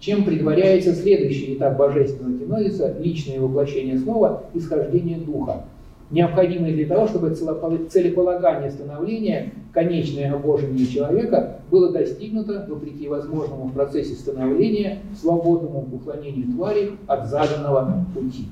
[0.00, 5.66] чем предваряется следующий этап божественного кинозиса– личное воплощение слова, исхождение духа,
[6.10, 14.14] необходимое для того, чтобы целеполагание становления, конечное обожение человека, было достигнуто вопреки возможному в процессе
[14.14, 18.46] становления свободному уклонению твари от заданного пути.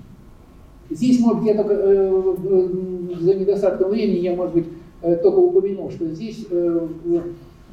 [0.91, 4.67] Здесь, может быть, я только э, э, за недостатком времени, я, может быть,
[5.05, 6.89] только упомянул, что здесь э,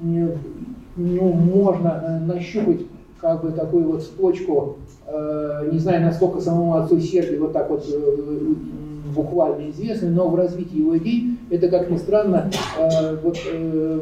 [0.04, 0.36] э,
[0.98, 2.82] ну, можно э, нащупать
[3.20, 4.78] как бы такую вот точку,
[5.72, 7.86] не знаю, насколько самому отцу Сергию вот так вот
[9.14, 12.50] буквально известный, но в развитии его идей это, как ни странно,
[13.22, 13.38] вот,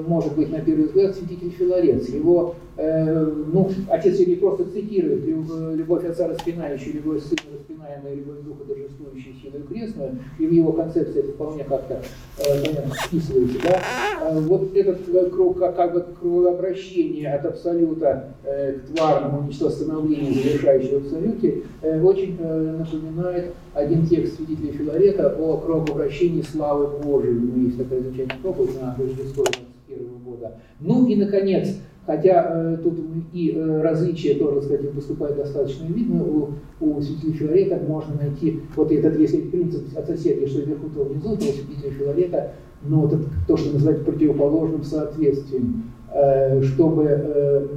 [0.08, 2.08] может быть, на первый взгляд, святитель Филарец.
[2.08, 9.34] Его, ну, отец Сергей просто цитирует «Любовь отца распинающая, любовь сына распинаемая, любовь духа торжествующая
[9.42, 12.02] силой крестную», и в его концепции это вполне как-то
[12.38, 13.58] понятно вписывается.
[13.64, 14.40] Да?
[14.40, 21.64] Вот этот круг, как, как бы кругообращение от абсолюта к тварному ничто становлению, завершающего абсолюте,
[21.82, 27.36] очень напоминает один текст святителя Филарета о кругообращении славы Божией.
[27.36, 30.54] У него есть такое замечательное проповедь на Рождество 21 года.
[30.80, 31.76] Ну и, наконец,
[32.10, 32.98] хотя э, тут
[33.34, 36.50] и э, различия тоже, кстати, выступают достаточно видно, у,
[36.80, 41.38] у святителя Филарета можно найти, вот этот, если принцип от соседей, что вверху, то внизу,
[41.38, 42.52] то у святителя Филарета,
[42.82, 47.68] ну, вот это то, что называют противоположным соответствием, э, чтобы э,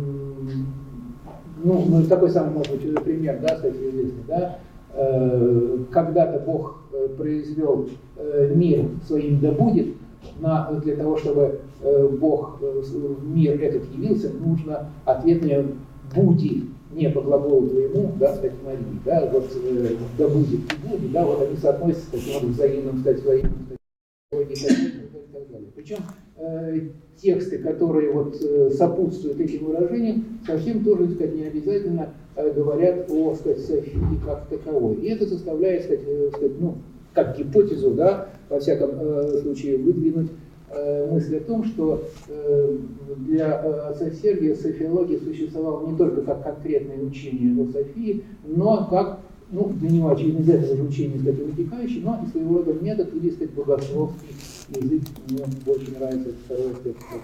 [1.63, 4.59] ну, ну, такой самый, может быть, пример, да, кстати, известный, да,
[4.95, 9.95] Э, когда-то Бог э, произвел э, мир своим да будет,
[10.39, 15.67] на, для того, чтобы Бог в мир этот явился, нужно ответное
[16.15, 16.65] «буди»,
[16.95, 19.45] не по глаголу твоему, да, сказать, Марии, да, вот
[20.19, 23.53] да будет и будет, да, вот они соотносятся таким вот взаимным, сказать, взаимным,
[24.31, 25.99] сказать, Причем
[26.37, 26.81] э,
[27.17, 33.35] тексты, которые вот, э, сопутствуют этим выражениям, совсем тоже сказать, не обязательно э, говорят о
[33.35, 34.97] сказать, Софии как таковой.
[34.97, 36.79] И это заставляет сказать, э, ну,
[37.15, 40.35] как гипотезу, да, во всяком э, случае, выдвинуть э,
[41.11, 42.79] мысль о том, что э,
[43.19, 49.21] для э, отца Сергия софиология существовала не только как конкретное учение о Софии, но как
[49.51, 53.15] ну, для него, очевидно, из этого же учения, сказать, вытекающий, но и своего рода метод
[53.15, 54.29] или, сказать, богословский
[54.71, 56.73] язык, мне больше нравится второе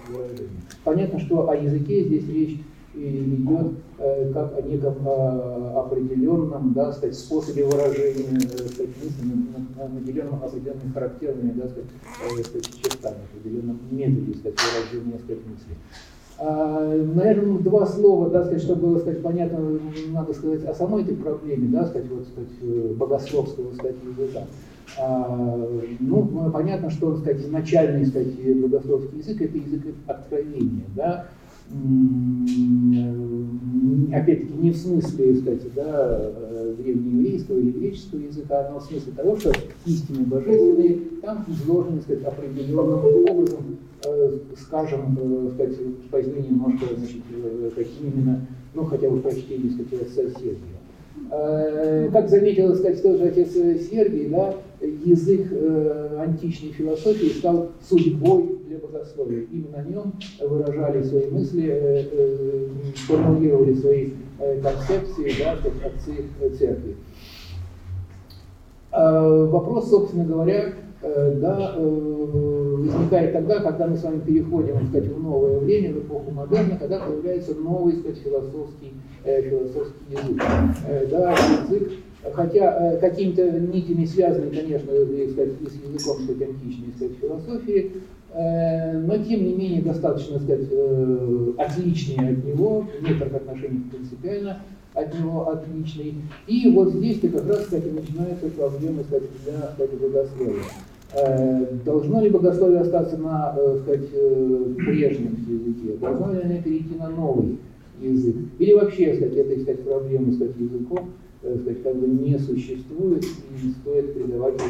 [0.09, 0.49] выражение.
[0.83, 2.57] Понятно, что о языке здесь речь
[2.93, 10.43] идет э, как о неком э, определенном, да, сказать, способе выражения, э, сказать, мысли, наделенном
[10.43, 11.89] определенными характерными, да, сказать,
[12.39, 15.75] э, сказать, чертами, определенном методе, сказать, выражения, сказать, мысли.
[16.41, 19.59] А, наверное, два слова, да, сказать, чтобы было сказать, понятно,
[20.11, 24.45] надо сказать о самой этой проблеме, да, сказать, вот, сказать, богословского сказать, языка.
[24.97, 25.67] А,
[25.99, 31.27] ну, понятно, что сказать, изначальный сказать, богословский язык это язык откровения, да,
[34.13, 36.31] опять-таки не в смысле, сказать, да,
[36.77, 39.51] древнееврейского или греческого языка, но в смысле того, что
[39.85, 45.77] истины божественные там изложены, сказать, определенным образом, э, скажем, э, сказать,
[46.09, 50.57] позднее немножко, значит, э, каким именно, ну, хотя бы прочтение, сказать, соседей.
[51.31, 58.77] Э, как заметил, сказать, тоже отец Сергий, да, язык э, античной философии стал судьбой для
[58.77, 59.45] богословия.
[59.51, 62.67] Именно на нем выражали свои мысли, э, э,
[63.07, 64.11] формулировали свои
[64.61, 66.95] концепции да, отцы церкви.
[68.91, 75.21] Э, вопрос, собственно говоря, да, э, возникает тогда, когда мы с вами переходим сказать, в
[75.21, 78.93] новое время, в эпоху модерна, когда появляется новый сказать, философский,
[79.23, 80.43] э, философский язык.
[81.09, 81.91] Да, язык
[82.33, 84.91] хотя э, какими-то нитями связаны, конечно,
[85.31, 87.91] сказать, с языком сказать, античной сказать, философии,
[88.33, 94.61] э, но тем не менее достаточно сказать, э, отличные от него, в некоторых отношениях принципиально
[94.93, 96.15] от него отличный.
[96.47, 100.63] И вот здесь-то как раз, кстати, начинается проблема сказать, для сказать, богословия.
[101.85, 105.97] Должно ли богословие остаться на сказать, прежнем языке?
[105.99, 107.57] Должно ли оно перейти на новый
[107.99, 108.35] язык?
[108.59, 111.09] Или вообще, сказать, этой сказать, проблемы сказать, языком
[111.41, 114.61] Э, сказать, как бы не существует и не стоит придавать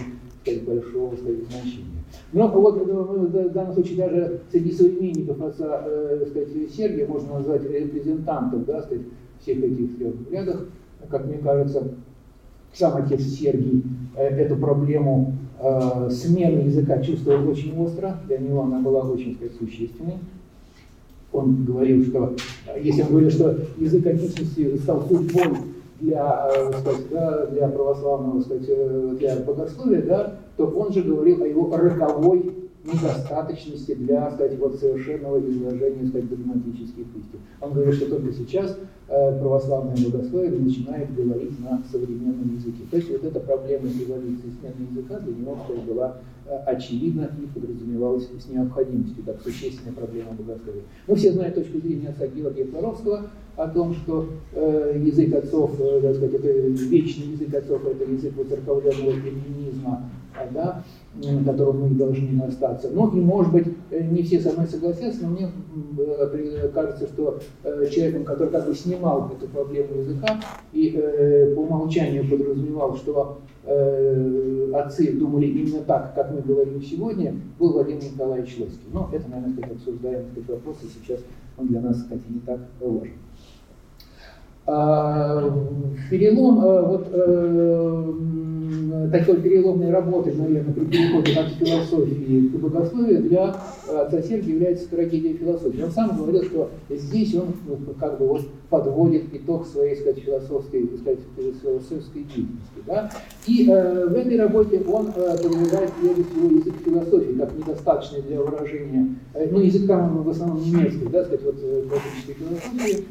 [0.42, 2.04] сказать, большого сказать, значения.
[2.32, 7.64] Но вот мы в данном случае даже среди современников отца э, сказать, Сергия можно назвать
[7.64, 9.04] репрезентантом да, сказать,
[9.42, 10.68] всех этих трех взглядов.
[11.10, 11.92] Как мне кажется,
[12.72, 13.84] сам отец Сергий
[14.16, 19.56] э, эту проблему э, смены языка чувствовал очень остро, для него она была очень сказать,
[19.58, 20.16] существенной.
[21.32, 22.36] Он говорил, что,
[22.80, 25.58] если он говорил, что язык античности стал судьбой
[26.00, 31.48] для, э, сказать, для православного, сказать, э, для богословия, да, то он же говорил о
[31.48, 32.54] его роковой
[32.84, 37.40] недостаточности для, сказать, вот совершенного изложения, сказать, догматических истин.
[37.62, 38.76] Он говорит, что только сейчас э,
[39.10, 42.84] православное богословие начинает говорить на современном языке.
[42.92, 47.48] То есть вот эта проблема эволюции смены языка для него сказать, была э, очевидна и
[47.48, 50.84] подразумевалась с необходимостью, как существенная проблема богословия.
[51.08, 56.02] Мы все знаем точку зрения отца Георгия Флоровского о том, что э, язык отцов, э,
[56.02, 60.04] так сказать, это вечный язык отцов, это язык воцерковленного феминизма,
[60.54, 60.84] да,
[61.16, 62.90] на котором мы должны остаться.
[62.94, 65.52] Ну и, может быть, э, не все со мной согласятся, но мне
[65.98, 70.40] э, кажется, что э, человеком, который как бы снимал эту проблему языка
[70.72, 70.92] и
[71.56, 73.40] по умолчанию подразумевал, что
[74.74, 78.88] отцы думали именно так, как мы говорим сегодня, был Владимир Николаевич Лойский.
[78.92, 81.20] Но это, наверное, сказать, обсуждаемый вопрос, и сейчас
[81.58, 83.14] он для нас, кстати, не так важен.
[84.72, 85.52] А,
[86.10, 87.10] перелом, вот
[89.12, 93.56] такой переломной работы, наверное, при переходе от философии к богословию для
[93.88, 95.82] отца Сергия является трагедия философии.
[95.82, 97.54] Он сам говорил, что здесь он
[98.00, 102.80] как бы вот подводит итог своей, сказать, философской, сказать, философской деятельности.
[102.86, 103.10] Да?
[103.48, 108.42] И э, в этой работе он э, подвергает прежде всего язык философии, как недостаточный для
[108.42, 113.04] выражения, э, ну, язык там в основном немецкий, да, сказать, вот э, классической философии, э,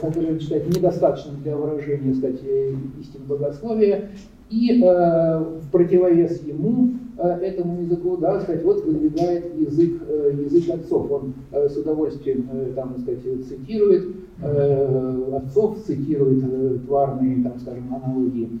[0.00, 4.10] который он считает недостаточным для выражения, сказать, э, истин богословия,
[4.50, 10.74] и э, в противовес ему, э, этому языку, да, сказать, вот выдвигает язык, э, язык
[10.74, 11.10] отцов.
[11.10, 17.94] Он э, с удовольствием э, там, сказать, цитирует э, отцов, цитирует э, тварные, там, скажем,
[17.94, 18.60] аналогии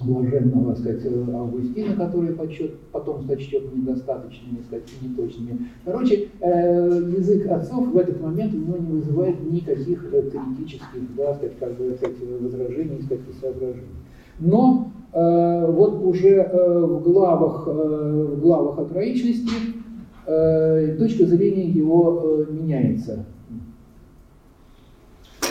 [0.00, 5.68] блаженного, сказать, Августина, которые подсчет, потом сочтет недостаточными, сказать, неточными.
[5.84, 11.34] Короче, э, язык отцов в этот момент у него не вызывает никаких э, критических, да,
[11.34, 13.86] сказать, как бы, сказать, возражений, сказать, и соображений.
[14.38, 19.50] Но э, вот уже в, главах, в главах о троичности
[20.24, 23.26] точка зрения его меняется.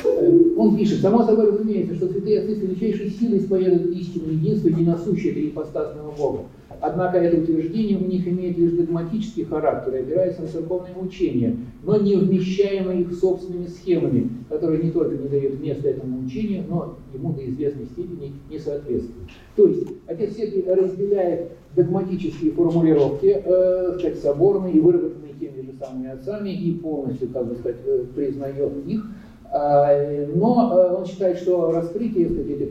[0.03, 4.69] Э, он пишет, само собой разумеется, что святые отцы с величайшей силой исповедуют истину единства
[4.69, 6.43] и ненасущее трипостасного Бога.
[6.79, 11.97] Однако это утверждение у них имеет лишь догматический характер и опирается на церковное учение, но
[11.97, 17.33] не вмещаемое их собственными схемами, которые не только не дают места этому учению, но ему
[17.33, 19.29] до известной степени не соответствуют.
[19.55, 26.09] То есть отец Сергий разделяет догматические формулировки, э, сказать, соборные и выработанные теми же самыми
[26.09, 29.05] отцами и полностью, как бы сказать, э, признает их,
[29.53, 32.69] но э, он считает, что раскрытие этих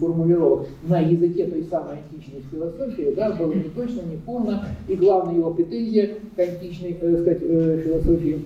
[0.00, 5.34] формулировок на языке той самой античной философии да, было не точно, не полно, и главная
[5.34, 8.44] его претензия к античной э, сказать, э, философии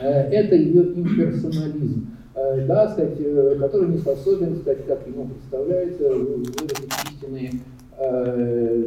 [0.00, 3.18] это ее имперсонализм, да, сказать,
[3.58, 7.52] который не способен, сказать, как ему представляется, выразить истинные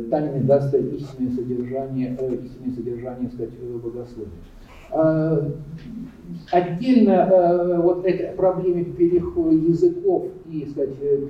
[0.10, 3.52] тайны, да, сказать, истинное содержание, истинное содержание, сказать,
[3.84, 4.32] богословия.
[6.52, 11.28] Отдельно э, вот этой проблеме перехода языков и сказать, э,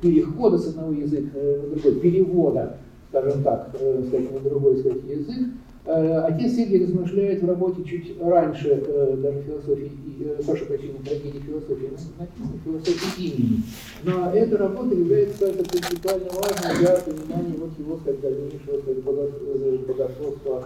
[0.00, 2.78] перехода с одного языка на другой, перевода,
[3.10, 5.48] скажем так, э, сказать, на другой сказать, язык,
[5.86, 11.38] э, отец Сергий размышляет в работе чуть раньше э, даже философии, э, прошу прощения, трагедии
[11.38, 13.62] философии, написано философии имени.
[14.02, 19.78] Но эта работа является это принципиально важной для понимания вот его сказать, дальнейшего сказать, э,
[19.86, 20.64] богословства.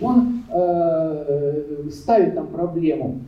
[0.00, 3.20] Он э, ставит там проблему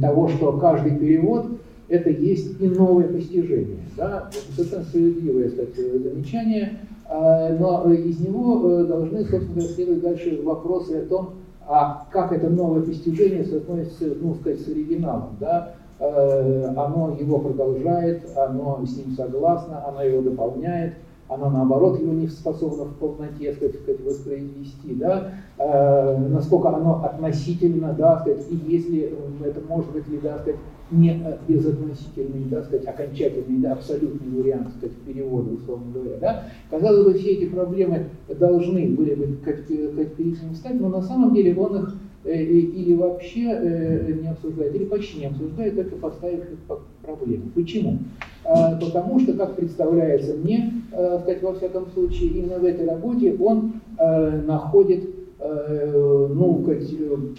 [0.00, 1.46] того, что каждый перевод
[1.88, 3.78] это есть и новое постижение.
[3.96, 4.28] Да?
[4.30, 11.02] Это совершенно справедливое кстати, замечание, э, но из него э, должны, собственно, следовать дальше вопросы
[11.02, 11.30] о том,
[11.66, 15.74] а как это новое постижение соотносится, ну, сказать, с оригиналом, да?
[16.00, 20.94] оно его продолжает, оно с ним согласно, оно его дополняет,
[21.30, 27.92] оно наоборот его не способно в полноте сказать, сказать, воспроизвести, да, э, насколько оно относительно,
[27.92, 29.14] да, сказать, и если
[29.44, 30.58] это может быть ли, да, сказать,
[30.90, 37.14] не безотносительный, да, сказать, окончательный, да, абсолютный вариант, сказать, перевода, условно говоря, да, казалось бы,
[37.14, 41.56] все эти проблемы должны были бы как, как перед ним стать, но на самом деле
[41.56, 46.58] он их э, или вообще э, не обсуждает, или почти не обсуждает, только поставив их
[47.02, 47.44] проблемы.
[47.54, 47.98] Почему?
[48.44, 53.34] А, потому что, как представляется мне, э, сказать, во всяком случае, именно в этой работе
[53.40, 55.04] он э, находит
[55.38, 56.90] э, ну, сказать,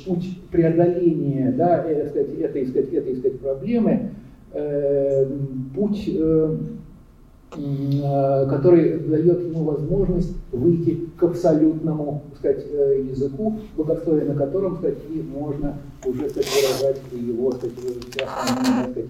[0.06, 4.12] путь преодоления да, сказать, этой, сказать, этой сказать, проблемы,
[5.74, 6.12] путь,
[7.52, 15.78] который дает ему возможность выйти к абсолютному сказать, языку, богословие на котором сказать, и можно
[16.06, 17.74] уже сказать, выражать его сказать,
[18.92, 19.08] сказать,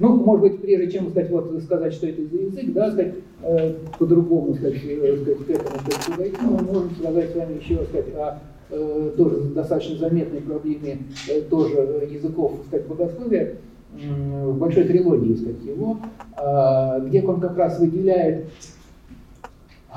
[0.00, 3.74] ну, может быть, прежде чем сказать, вот, сказать, что это за язык, да, сказать, э,
[3.98, 8.38] по-другому сказать, э, к этому сказать, подойти, мы можем сказать с вами еще сказать, о
[8.70, 13.54] э, тоже достаточно заметной проблеме э, тоже языков сказать, богословия, э,
[13.92, 15.98] в большой трилогии сказать, его,
[16.36, 18.50] э, где он как раз выделяет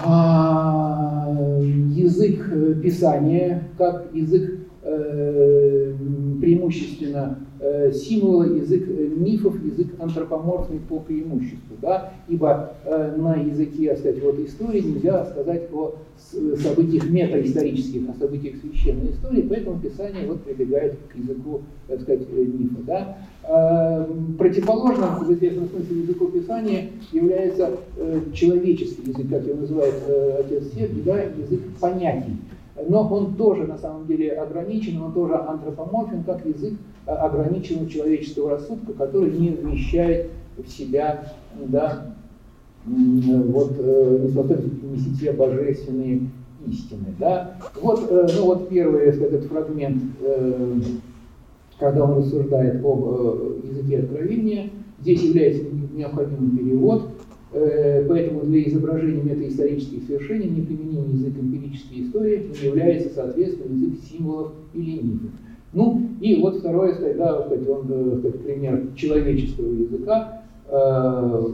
[0.03, 4.62] э, язык Писания как язык э,
[6.41, 13.95] преимущественно Э, символы, язык э, мифов, язык антропоморфный по преимуществу, да, ибо э, на языке,
[13.95, 15.95] сказать, вот истории нельзя сказать о
[16.61, 22.81] событиях метаисторических, о событиях священной истории, поэтому Писание вот прибегает к языку, так сказать, мифа,
[22.85, 24.07] да.
[24.37, 27.71] Противоположным в известном смысле языку Писания является
[28.33, 29.95] человеческий язык, как его называет
[30.39, 32.35] отец Сергий, да, язык понятий.
[32.87, 36.73] Но он тоже на самом деле ограничен, он тоже антропоморфен, как язык
[37.05, 42.15] ограниченного человеческого рассудка, который не вмещает в себя да,
[42.85, 46.29] вот, э, не способен нести себе божественные
[46.67, 47.13] истины.
[47.19, 47.57] Да?
[47.81, 50.79] Вот, э, ну вот первый этот фрагмент, э,
[51.79, 54.69] когда он рассуждает об языке откровения,
[55.01, 55.63] здесь является
[55.93, 57.09] необходимый перевод,
[57.53, 65.01] поэтому для изображения метаисторических свершений неприменимый язык эмпирической истории не является, соответственно, язык символов или
[65.01, 65.29] мифов.
[65.73, 70.43] Ну, и вот второе, да, сказать, он, э, сказать, пример человеческого языка.
[70.69, 71.47] Э,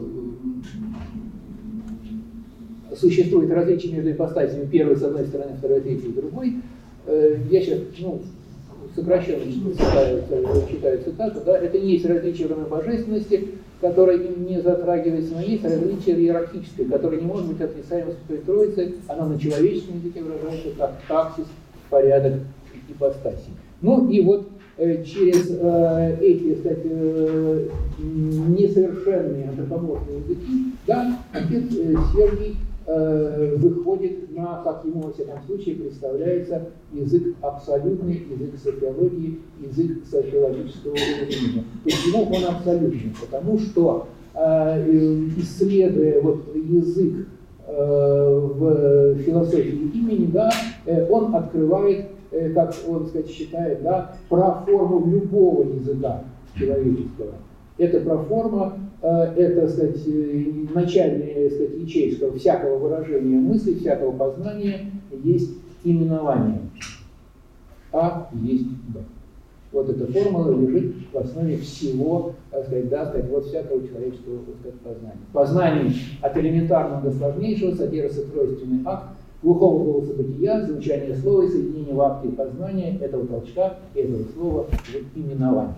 [2.96, 6.56] существует различие между ипостасями, первой с одной стороны, второй, третьей с другой.
[7.06, 8.20] Э, я сейчас, ну,
[8.94, 10.22] сокращенно читаю,
[10.70, 13.48] читаю цитату, да, это не есть различие в божественности,
[13.80, 19.26] которое не затрагивается, но есть различие иерархическое, которое не может быть отрицаемо Святой Троицы, оно
[19.26, 21.46] на человеческом языке выражается как таксис,
[21.88, 22.34] порядок
[22.88, 23.50] ипостаси.
[23.80, 27.68] Ну и вот э, через э, эти, кстати, э,
[27.98, 32.56] несовершенные антропоморфные языки, да, отец э, Сергий
[32.90, 40.92] э, выходит на, как ему во всяком случае представляется, язык абсолютный, язык социологии, язык социологического
[40.92, 41.64] уровня.
[41.84, 43.12] Почему он абсолютный?
[43.20, 44.90] Потому что э,
[45.36, 47.28] исследуя вот язык
[47.66, 50.50] э, в философии имени, да,
[51.08, 52.10] он открывает
[52.54, 56.22] как он сказать, считает, да, проформу любого языка
[56.56, 57.32] человеческого.
[57.76, 60.44] Это проформа, э, это сказать, э,
[60.74, 64.90] начальная сказать, ячейка всякого выражения мысли, всякого познания
[65.24, 65.52] есть
[65.84, 66.60] именование.
[67.92, 69.00] А есть Б.
[69.72, 74.56] Вот эта формула лежит в основе всего, так сказать, да, сказать, вот всякого человеческого так
[74.60, 75.20] сказать, познания.
[75.32, 79.10] Познание от элементарного до сложнейшего содержится тройственный акт,
[79.42, 85.18] глухого голоса бытия, звучание слова и соединение в акте познания этого толчка, этого слова в
[85.18, 85.74] именовании.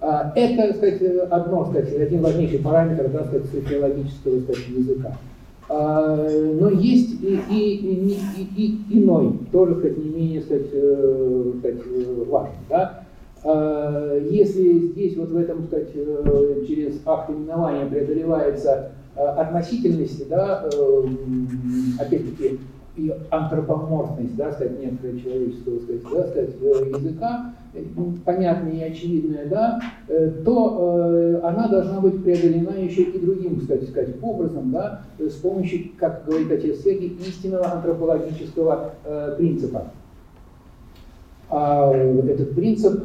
[0.00, 5.16] А, это, сказать, одно, сказать, один важнейший параметр, да, сказать, социологического сказать, языка.
[5.68, 6.16] А,
[6.60, 8.18] но есть и, и, и,
[8.56, 11.78] и, и иной, тоже, сказать, не менее, сказать, э, сказать,
[12.28, 13.04] важный, да.
[13.44, 20.68] А, если здесь, вот в этом, сказать, э, через акт именования преодолевается Э, относительности, да,
[20.70, 21.02] э,
[21.98, 22.60] опять-таки,
[22.96, 27.54] и антропоморфность, да, сказать, некоторого человеческого, сказать, да, сказать, э, языка,
[28.24, 29.80] понятная и очевидная, да,
[30.44, 35.90] то э, она должна быть преодолена еще и другим, кстати сказать, образом, да, с помощью,
[35.98, 39.92] как говорит отец Сергий, истинного антропологического э, принципа.
[41.48, 43.04] А этот принцип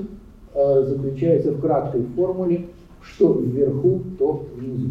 [0.54, 2.68] э, заключается в краткой формуле,
[3.02, 4.90] что вверху, то внизу.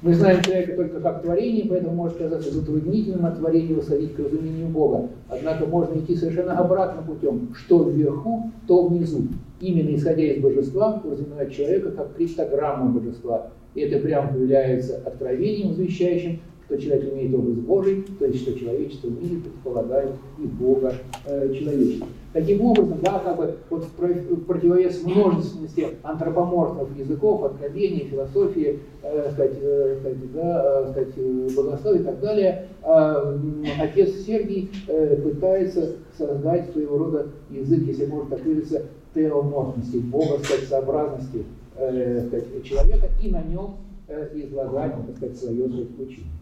[0.00, 4.68] Мы знаем человека только как творение, поэтому может казаться затруднительным от творения восходить к разумению
[4.68, 5.08] Бога.
[5.28, 7.52] Однако можно идти совершенно обратным путем.
[7.56, 9.22] Что вверху, то внизу.
[9.60, 13.50] именно исходя из божества, воспринимает человека как криптограмму божества.
[13.74, 16.38] И это прямо является откровением, извещающим,
[16.68, 20.92] что человек имеет образ Божий, то есть что человечество в мире предполагает и Бога
[21.24, 22.06] э, человечества.
[22.34, 29.56] Таким образом, да, как бы вот в противовес множественности антропоморфных языков, откровений, философии, э, сказать,
[29.62, 33.40] э, сказать, да, э, сказать, э, богословия и так далее, э,
[33.80, 38.82] отец Сергий э, пытается создать своего рода язык, если можно так выразиться,
[39.14, 41.46] теоморфности, богосообразности
[41.76, 46.37] э, сказать, человека и на нем э, излагать, так сказать, свое учение.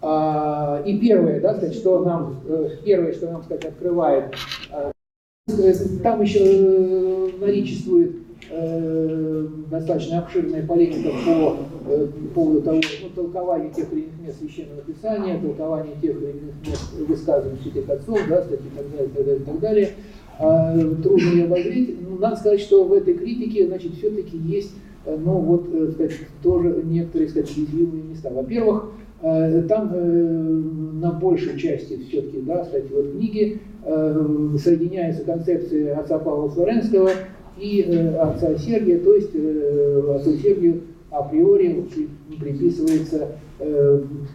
[0.00, 4.34] А, и первое, да, сказать, что нам, э, первое, что нам, сказать, открывает,
[4.70, 4.92] э,
[6.02, 8.16] там еще э, наличествует
[9.68, 11.56] достаточно обширная полемика по
[12.34, 16.92] поводу того, ну, толкования тех или иных мест Священного Писания, толкования тех или иных мест
[17.06, 19.90] высказываний святых отцов, да, сказать, и так далее, и так далее, и так далее.
[20.38, 20.72] А,
[21.02, 21.96] трудно ее обозреть.
[22.00, 24.72] Ну, надо сказать, что в этой критике, значит, все-таки есть,
[25.16, 28.30] ну, вот, сказать, тоже некоторые, сказать, уязвимые места.
[28.30, 28.90] Во-первых,
[29.20, 36.20] Э, там э, на большей части все-таки, да, кстати, вот книги э, соединяется концепция отца
[36.20, 37.10] Павла Флоренского
[37.58, 41.86] и отца Сергия, то есть отцу Сергию априори
[42.38, 43.28] приписывается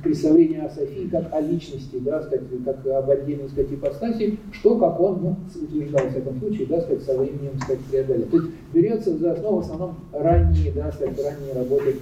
[0.04, 5.00] представление о Софии как о личности, да, сказать, как об отдельной сказать, ипостаси, что, как
[5.00, 8.26] он ну, утверждал в этом случае, да, сказать, со временем сказать, преодолел.
[8.28, 11.96] То есть берется за основу в основном ранние, да, сказать, ранние работы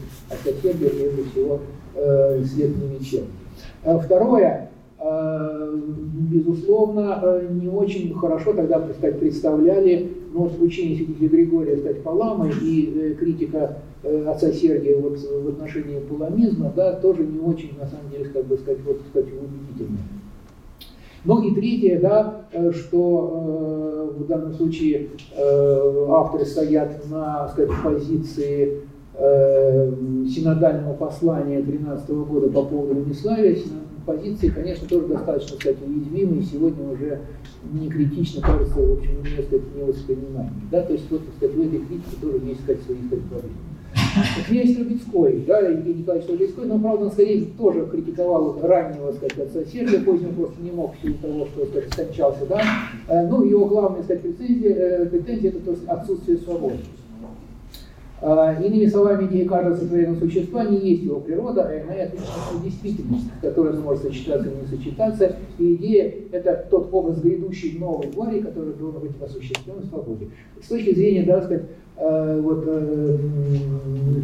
[0.63, 1.59] Сергия, прежде всего,
[1.95, 3.25] э, свет не мечет.
[3.83, 4.70] А второе, э,
[5.01, 12.51] безусловно, э, не очень хорошо тогда сказать, представляли ну, вот учение святителя Григория стать Паламой
[12.61, 13.77] и э, критика
[14.27, 18.57] отца Сергия вот, в отношении паламизма, да, тоже не очень, на самом деле, как бы
[18.57, 19.99] сказать, вот, сказать, убедительно.
[21.23, 28.81] Ну и третье, да, что э, в данном случае э, авторы стоят на сказать, позиции
[29.23, 29.91] Э,
[30.27, 33.55] синодального послания 2013 года по поводу Раниславия,
[34.03, 37.19] позиции, конечно, тоже достаточно, кстати, уязвимы, сегодня уже
[37.71, 40.55] не критично, кажется, в общем, не, сказать, не воспринимаемы.
[40.71, 40.81] Да?
[40.81, 43.55] То есть, вот, сказать, в этой критике тоже есть, сказать, свои сказать, проблемы.
[44.47, 49.59] Князь Трубецкой, да, Евгений Николаевич Трубецкой, но, правда, он скорее тоже критиковал раннего, сказать, отца
[49.71, 52.61] Сергия, позднего просто не мог в силу того, что, сказать, скончался, да.
[53.07, 56.77] Э, ну, его главная, сказать, претензия, э, претензия это то есть, отсутствие свободы.
[58.23, 63.25] А, иными словами, идея каждого сотворенного существа не есть его природа, а иная отличная действительность,
[63.41, 65.35] которая может сочетаться и не сочетаться.
[65.57, 70.27] И идея– это тот образ грядущей новой твари, который должен быть осуществлен в свободе.
[70.61, 71.63] С точки зрения, да, сказать,
[71.97, 73.17] э, вот, э,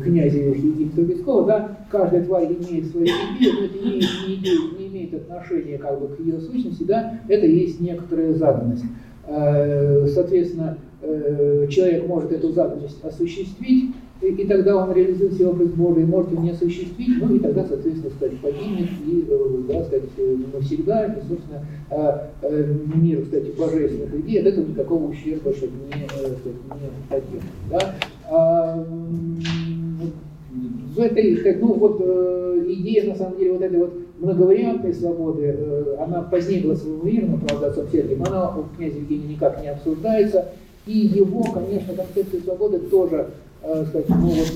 [0.04, 5.14] князя Евгения Трубецкого, да, каждая тварь имеет свою идею, но это не, не, не имеет
[5.16, 8.86] отношения как бы, к ее сущности, да, это есть некоторая заданность.
[9.26, 16.06] Э, соответственно, Э, человек может эту заповедь осуществить, и, тогда он реализует свой образ Божий,
[16.06, 20.38] может его не осуществить, ну и тогда, соответственно, сказать, погибнет и, э, да, сказать, э,
[20.52, 22.32] навсегда, и, собственно,
[22.96, 27.42] мир, кстати, божественных идей, от этого никакого ущерба сказать, не, сказать, не потерпит.
[27.70, 27.96] Да?
[28.32, 28.88] А,
[30.96, 35.56] в этой, ну вот идея, на самом деле, вот этой вот многовариантной свободы,
[36.00, 40.54] она позднее была сформулирована, правда, отцом Сергием, она у князя Евгения никак не обсуждается,
[40.88, 43.30] и его, конечно, концепция свободы тоже,
[43.62, 44.52] э, сказать, ну, вот,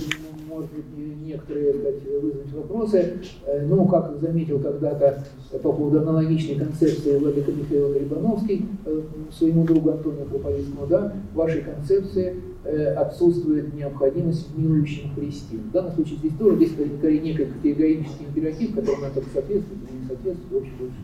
[0.47, 0.85] может быть,
[1.25, 3.13] некоторые сказать, вызвать вопросы.
[3.45, 9.01] Э, ну, как заметил когда-то по поводу аналогичной концепции Владимир Михаил Грибановский э,
[9.31, 15.57] своему другу Антонию Круповицкому, да, в вашей концепции э, отсутствует необходимость в милующем Христе.
[15.57, 20.51] В данном случае здесь тоже здесь некий категорический императив, которому это соответствует или не соответствует,
[20.51, 20.97] в общем, больше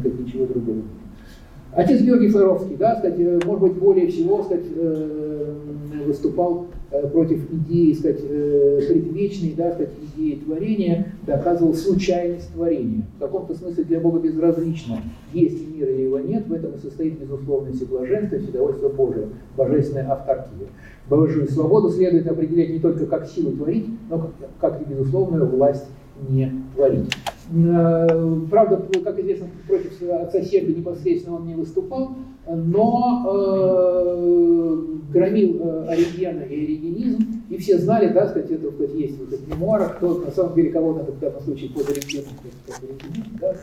[0.00, 0.82] сказать, ничего другого.
[1.72, 5.54] Отец Георгий Флоровский, да, кстати, э, может быть, более всего, сказать, э,
[6.04, 8.26] выступал э, против идеи, сказать,
[8.88, 13.04] предвечной, да, сказать, идеи творения, доказывал случайность творения.
[13.16, 15.00] В каком-то смысле для Бога безразлично,
[15.32, 20.10] есть мир или его нет, в этом и состоит безусловное всеблаженство и вседовольство Божие, божественная
[20.10, 20.66] автаркия.
[21.08, 25.86] Божию свободу следует определять не только как силу творить, но как и безусловную власть
[26.28, 27.10] не творить.
[27.52, 34.76] Э, правда, как известно, против отца Сергия непосредственно он не выступал, но э,
[35.12, 39.48] громил э, оригена и оригенизм, и все знали, да, сказать, это сказать, есть в этих
[39.48, 42.34] мемуарах, кто на самом деле кого надо в данном случае под оригеном,
[42.66, 43.54] как оригенизм, да,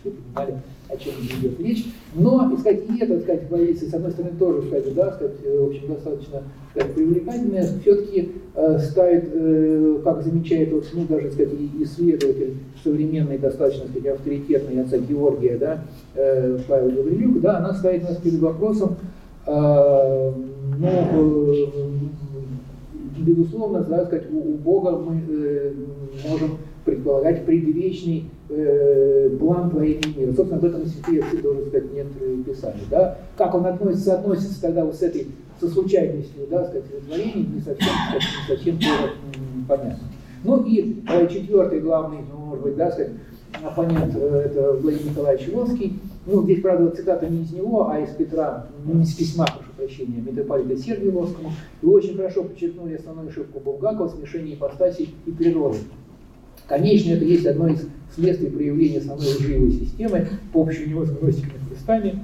[0.00, 1.86] все понимали, о чем идет речь.
[2.14, 5.60] Но, и, сказать, и это, сказать, позиция, с одной стороны, тоже, сказать, да, сказать, э,
[5.60, 11.52] в общем, достаточно сказать, привлекательная, все-таки э, ставит, э, как замечает, вот, ну, даже, сказать,
[11.80, 15.84] исследователь современный, достаточно, сказать, авторитетный отца Георгия, да,
[16.14, 18.96] э, Павел Гаврилюк, да, она ставит нас перед вопросом,
[19.46, 20.32] Э,
[20.78, 21.70] ну,
[23.18, 25.72] безусловно, да, сказать, у, у Бога мы э,
[26.28, 30.32] можем предполагать предвечный э, план творения мира.
[30.32, 32.80] Собственно, об этом святые отцы тоже сказать, некоторые писали.
[32.90, 33.18] Да?
[33.36, 35.26] Как он относится, относится тогда вот с этой
[35.60, 39.12] со случайностью, да, сказать, творения, не совсем, сказать, не совсем тоже
[39.68, 40.08] понятно.
[40.44, 43.12] Ну и э, четвертый главный, ну, может быть, да, сказать,
[43.64, 45.98] оппонент э, это Владимир Николаевич Ивонский.
[46.26, 50.20] Ну, здесь, правда, цитата не из него, а из Петра, не из письма, прошу прощения,
[50.20, 51.52] митрополита Сергию Ивонскому.
[51.82, 55.78] И очень хорошо подчеркнули основную ошибку Булгакова смешение ипостасей и природы.
[56.66, 60.26] Конечно, это есть одно из следствий проявления самой лживой системы
[61.06, 62.18] с гностиками христами.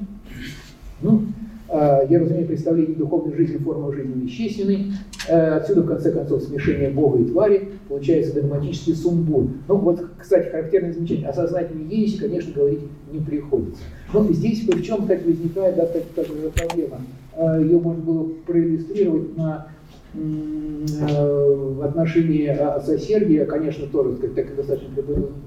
[1.01, 1.23] Ну,
[1.69, 4.93] а, я разумею представление духовной жизни формы жизни вещественной.
[5.29, 9.49] Э, отсюда, в конце концов, смешение Бога и твари, получается догматический сумбур.
[9.69, 11.29] Ну, вот, кстати, характерное замечание.
[11.29, 12.81] О сознательной ереси, конечно, говорить
[13.13, 13.83] не приходится.
[14.13, 17.01] Но здесь в чем, кстати, возникает да, такая проблема.
[17.37, 19.69] Э, Ее можно было проиллюстрировать на
[20.15, 24.91] в отношении отца Сергия, конечно, тоже сказать, так достаточно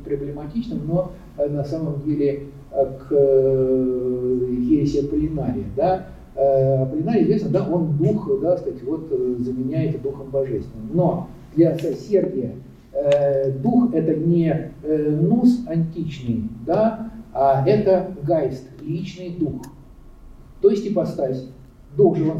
[0.03, 7.67] проблематичным, но э, на самом деле э, к э, ереси Аполлинария, да, Аполлинарий известно, да,
[7.69, 9.07] он дух, да, сказать, вот
[9.39, 10.89] заменяет духом божественным.
[10.93, 11.91] Но для отца
[13.61, 19.61] дух это не нус античный, да, а это гайст, личный дух,
[20.61, 21.47] то есть ипостась
[21.97, 22.39] он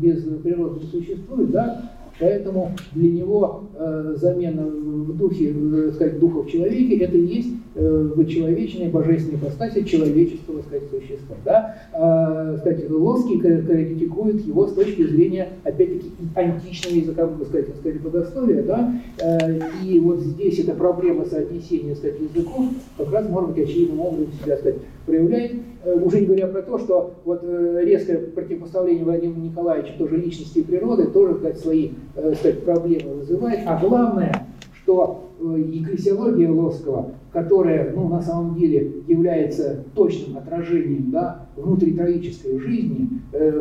[0.00, 6.50] без природы существует, да, поэтому для него э, замена в духе, э, сказать, духа в
[6.50, 11.76] человеке, это и есть э, вычеловеченная божественная ипостась человеческого, сказать, существа, да.
[11.92, 18.62] Э, сказать, Лоский критикует его с точки зрения, опять-таки, античного языка, можно сказать, сказать, богословия,
[18.62, 22.66] да, э, и вот здесь эта проблема соотнесения, сказать, языков
[22.98, 25.52] как раз, может быть, очевидным образом себя, сказать, проявляет,
[25.84, 30.62] уже не говоря про то, что вот э, резкое противопоставление Владимира Николаевича тоже личности и
[30.62, 33.60] природы тоже сказать, свои э, сказать, проблемы вызывает.
[33.66, 34.46] А главное,
[34.82, 43.08] что екклесиология Лоскова, которая ну, на самом деле является точным отражением да, внутритроической жизни,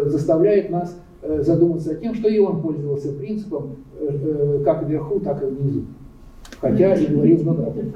[0.05, 0.95] заставляет нас
[1.39, 3.78] задуматься о том, что и он пользовался принципом
[4.63, 5.86] как вверху, так и внизу.
[6.62, 7.93] Хотя и говорил много об этом.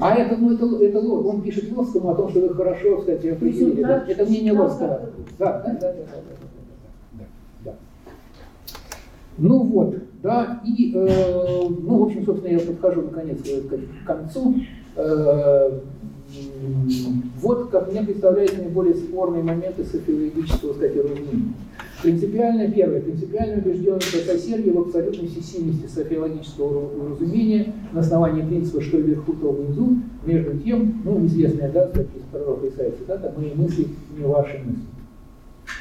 [0.00, 1.24] А это, ну, это, это Лос.
[1.24, 3.82] Он пишет Лоскому о том, что вы хорошо, кстати, определили.
[3.82, 4.04] Да?
[4.06, 5.00] Это мнение Лоскова.
[5.38, 6.02] Да, да, да, да, да,
[7.12, 7.24] да,
[7.64, 7.74] да.
[9.38, 14.56] Ну вот, да, и, э, ну, в общем, собственно, я подхожу, наконец, к концу.
[14.96, 15.70] Э,
[17.40, 21.54] вот, как мне представляются наиболее спорные моменты софиологического, разумения.
[22.02, 29.32] Принципиально, первое, принципиально убежденность Сергия в абсолютной всесильности софиологического разумения на основании принципа, что вверху,
[29.34, 34.58] то внизу, между тем, ну, известная, да, из пророка Исаия цитата, «Мои мысли не ваши
[34.58, 34.82] мысли».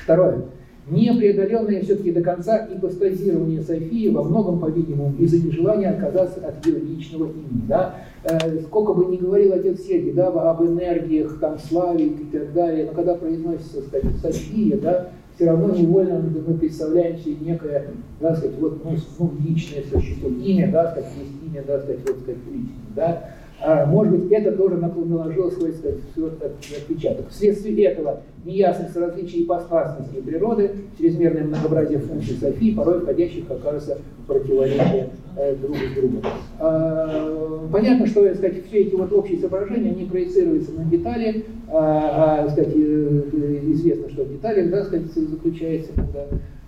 [0.03, 0.45] Второе.
[0.87, 7.25] Непреодоленное все-таки до конца ипостазирование Софии во многом, по-видимому, из-за нежелания отказаться от ее личного
[7.25, 7.65] имени.
[7.67, 7.95] Да?
[8.23, 12.85] Э, сколько бы ни говорил отец Сергий да, об энергиях, там, славе и так далее,
[12.85, 17.87] но когда произносится, кстати, София, да, все равно невольно мы представляем себе некое,
[18.21, 22.19] да, сказать, вот, ну, ну, личное существо, имя, да, сказать, есть имя, да, сказать, вот,
[22.19, 23.29] сказать, личное, да,
[23.87, 25.99] может быть, это тоже наложило свой сказать,
[26.77, 27.29] отпечаток.
[27.29, 34.27] Вследствие этого неясность различий ипостасности природы, чрезмерное многообразие функций Софии, порой входящих, как кажется, в
[34.27, 36.21] противоречие э, друг с другом.
[36.59, 42.49] А, понятно, что сказать, все эти вот общие соображения, они проецируются на детали, а, а
[42.49, 46.27] сказать, э, известно, что в деталях да, сказать, заключается, когда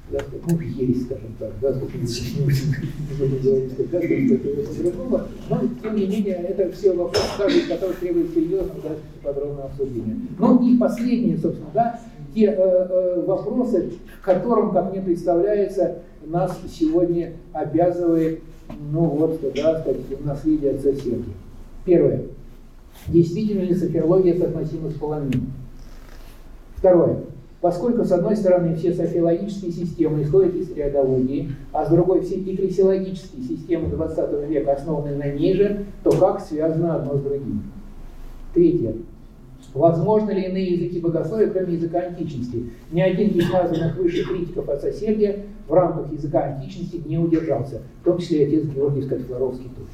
[0.10, 2.46] да, ну, есть, скажем так, да, сколько не будем
[3.18, 8.34] говорить, да, что другого, но, тем не менее, это все вопросы, каждый из которых требует
[8.34, 8.90] серьезного, да,
[9.22, 10.18] подробного обсуждения.
[10.40, 12.00] Ну и последние, собственно, да,
[12.34, 13.92] те э, э, вопросы,
[14.22, 18.42] к которым, как мне представляется, нас сегодня обязывает,
[18.92, 21.34] ну вот, да, сказать, наследие отца Сергия.
[21.84, 22.24] Первое.
[23.08, 25.52] Действительно ли софиология соотносима с полонином?
[26.76, 27.24] Второе.
[27.60, 33.44] Поскольку, с одной стороны, все софиологические системы исходят из триадологии, а с другой все экклесиологические
[33.44, 37.64] системы XX века основаны на ней же, то как связано одно с другим?
[38.54, 38.94] Третье.
[39.74, 42.70] Возможно ли иные языки богословия, кроме языка античности?
[42.92, 48.06] Ни один из названных выше критиков от соседия в рамках языка античности не удержался, в
[48.06, 49.90] том числе и отец Георгий Скотфлоровский тоже.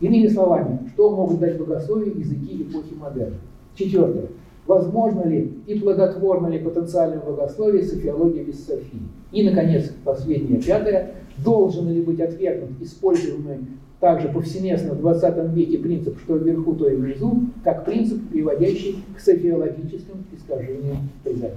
[0.00, 3.36] Иными словами, что могут дать богословие языки эпохи модерна?
[3.74, 4.26] Четвертое.
[4.70, 9.00] Возможно ли и плодотворно ли потенциальное богословие софиология без Софии?
[9.32, 11.10] И, наконец, последнее, пятое.
[11.38, 13.58] Должен ли быть отвергнут используемый
[13.98, 19.18] также повсеместно в 20 веке принцип «что вверху, то и внизу», как принцип, приводящий к
[19.18, 21.56] софиологическим искажениям предания?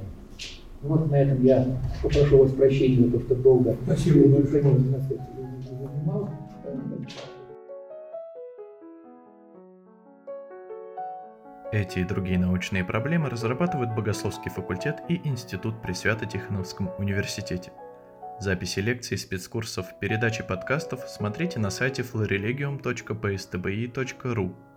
[0.81, 1.67] Вот на этом я
[2.01, 4.63] попрошу вас прощения за то, что долго Спасибо большое.
[11.73, 17.71] Эти и другие научные проблемы разрабатывают Богословский факультет и Институт при Свято-Тихоновском университете.
[18.39, 24.72] Записи лекций, спецкурсов, передачи подкастов смотрите на сайте florilegium.pstbi.ru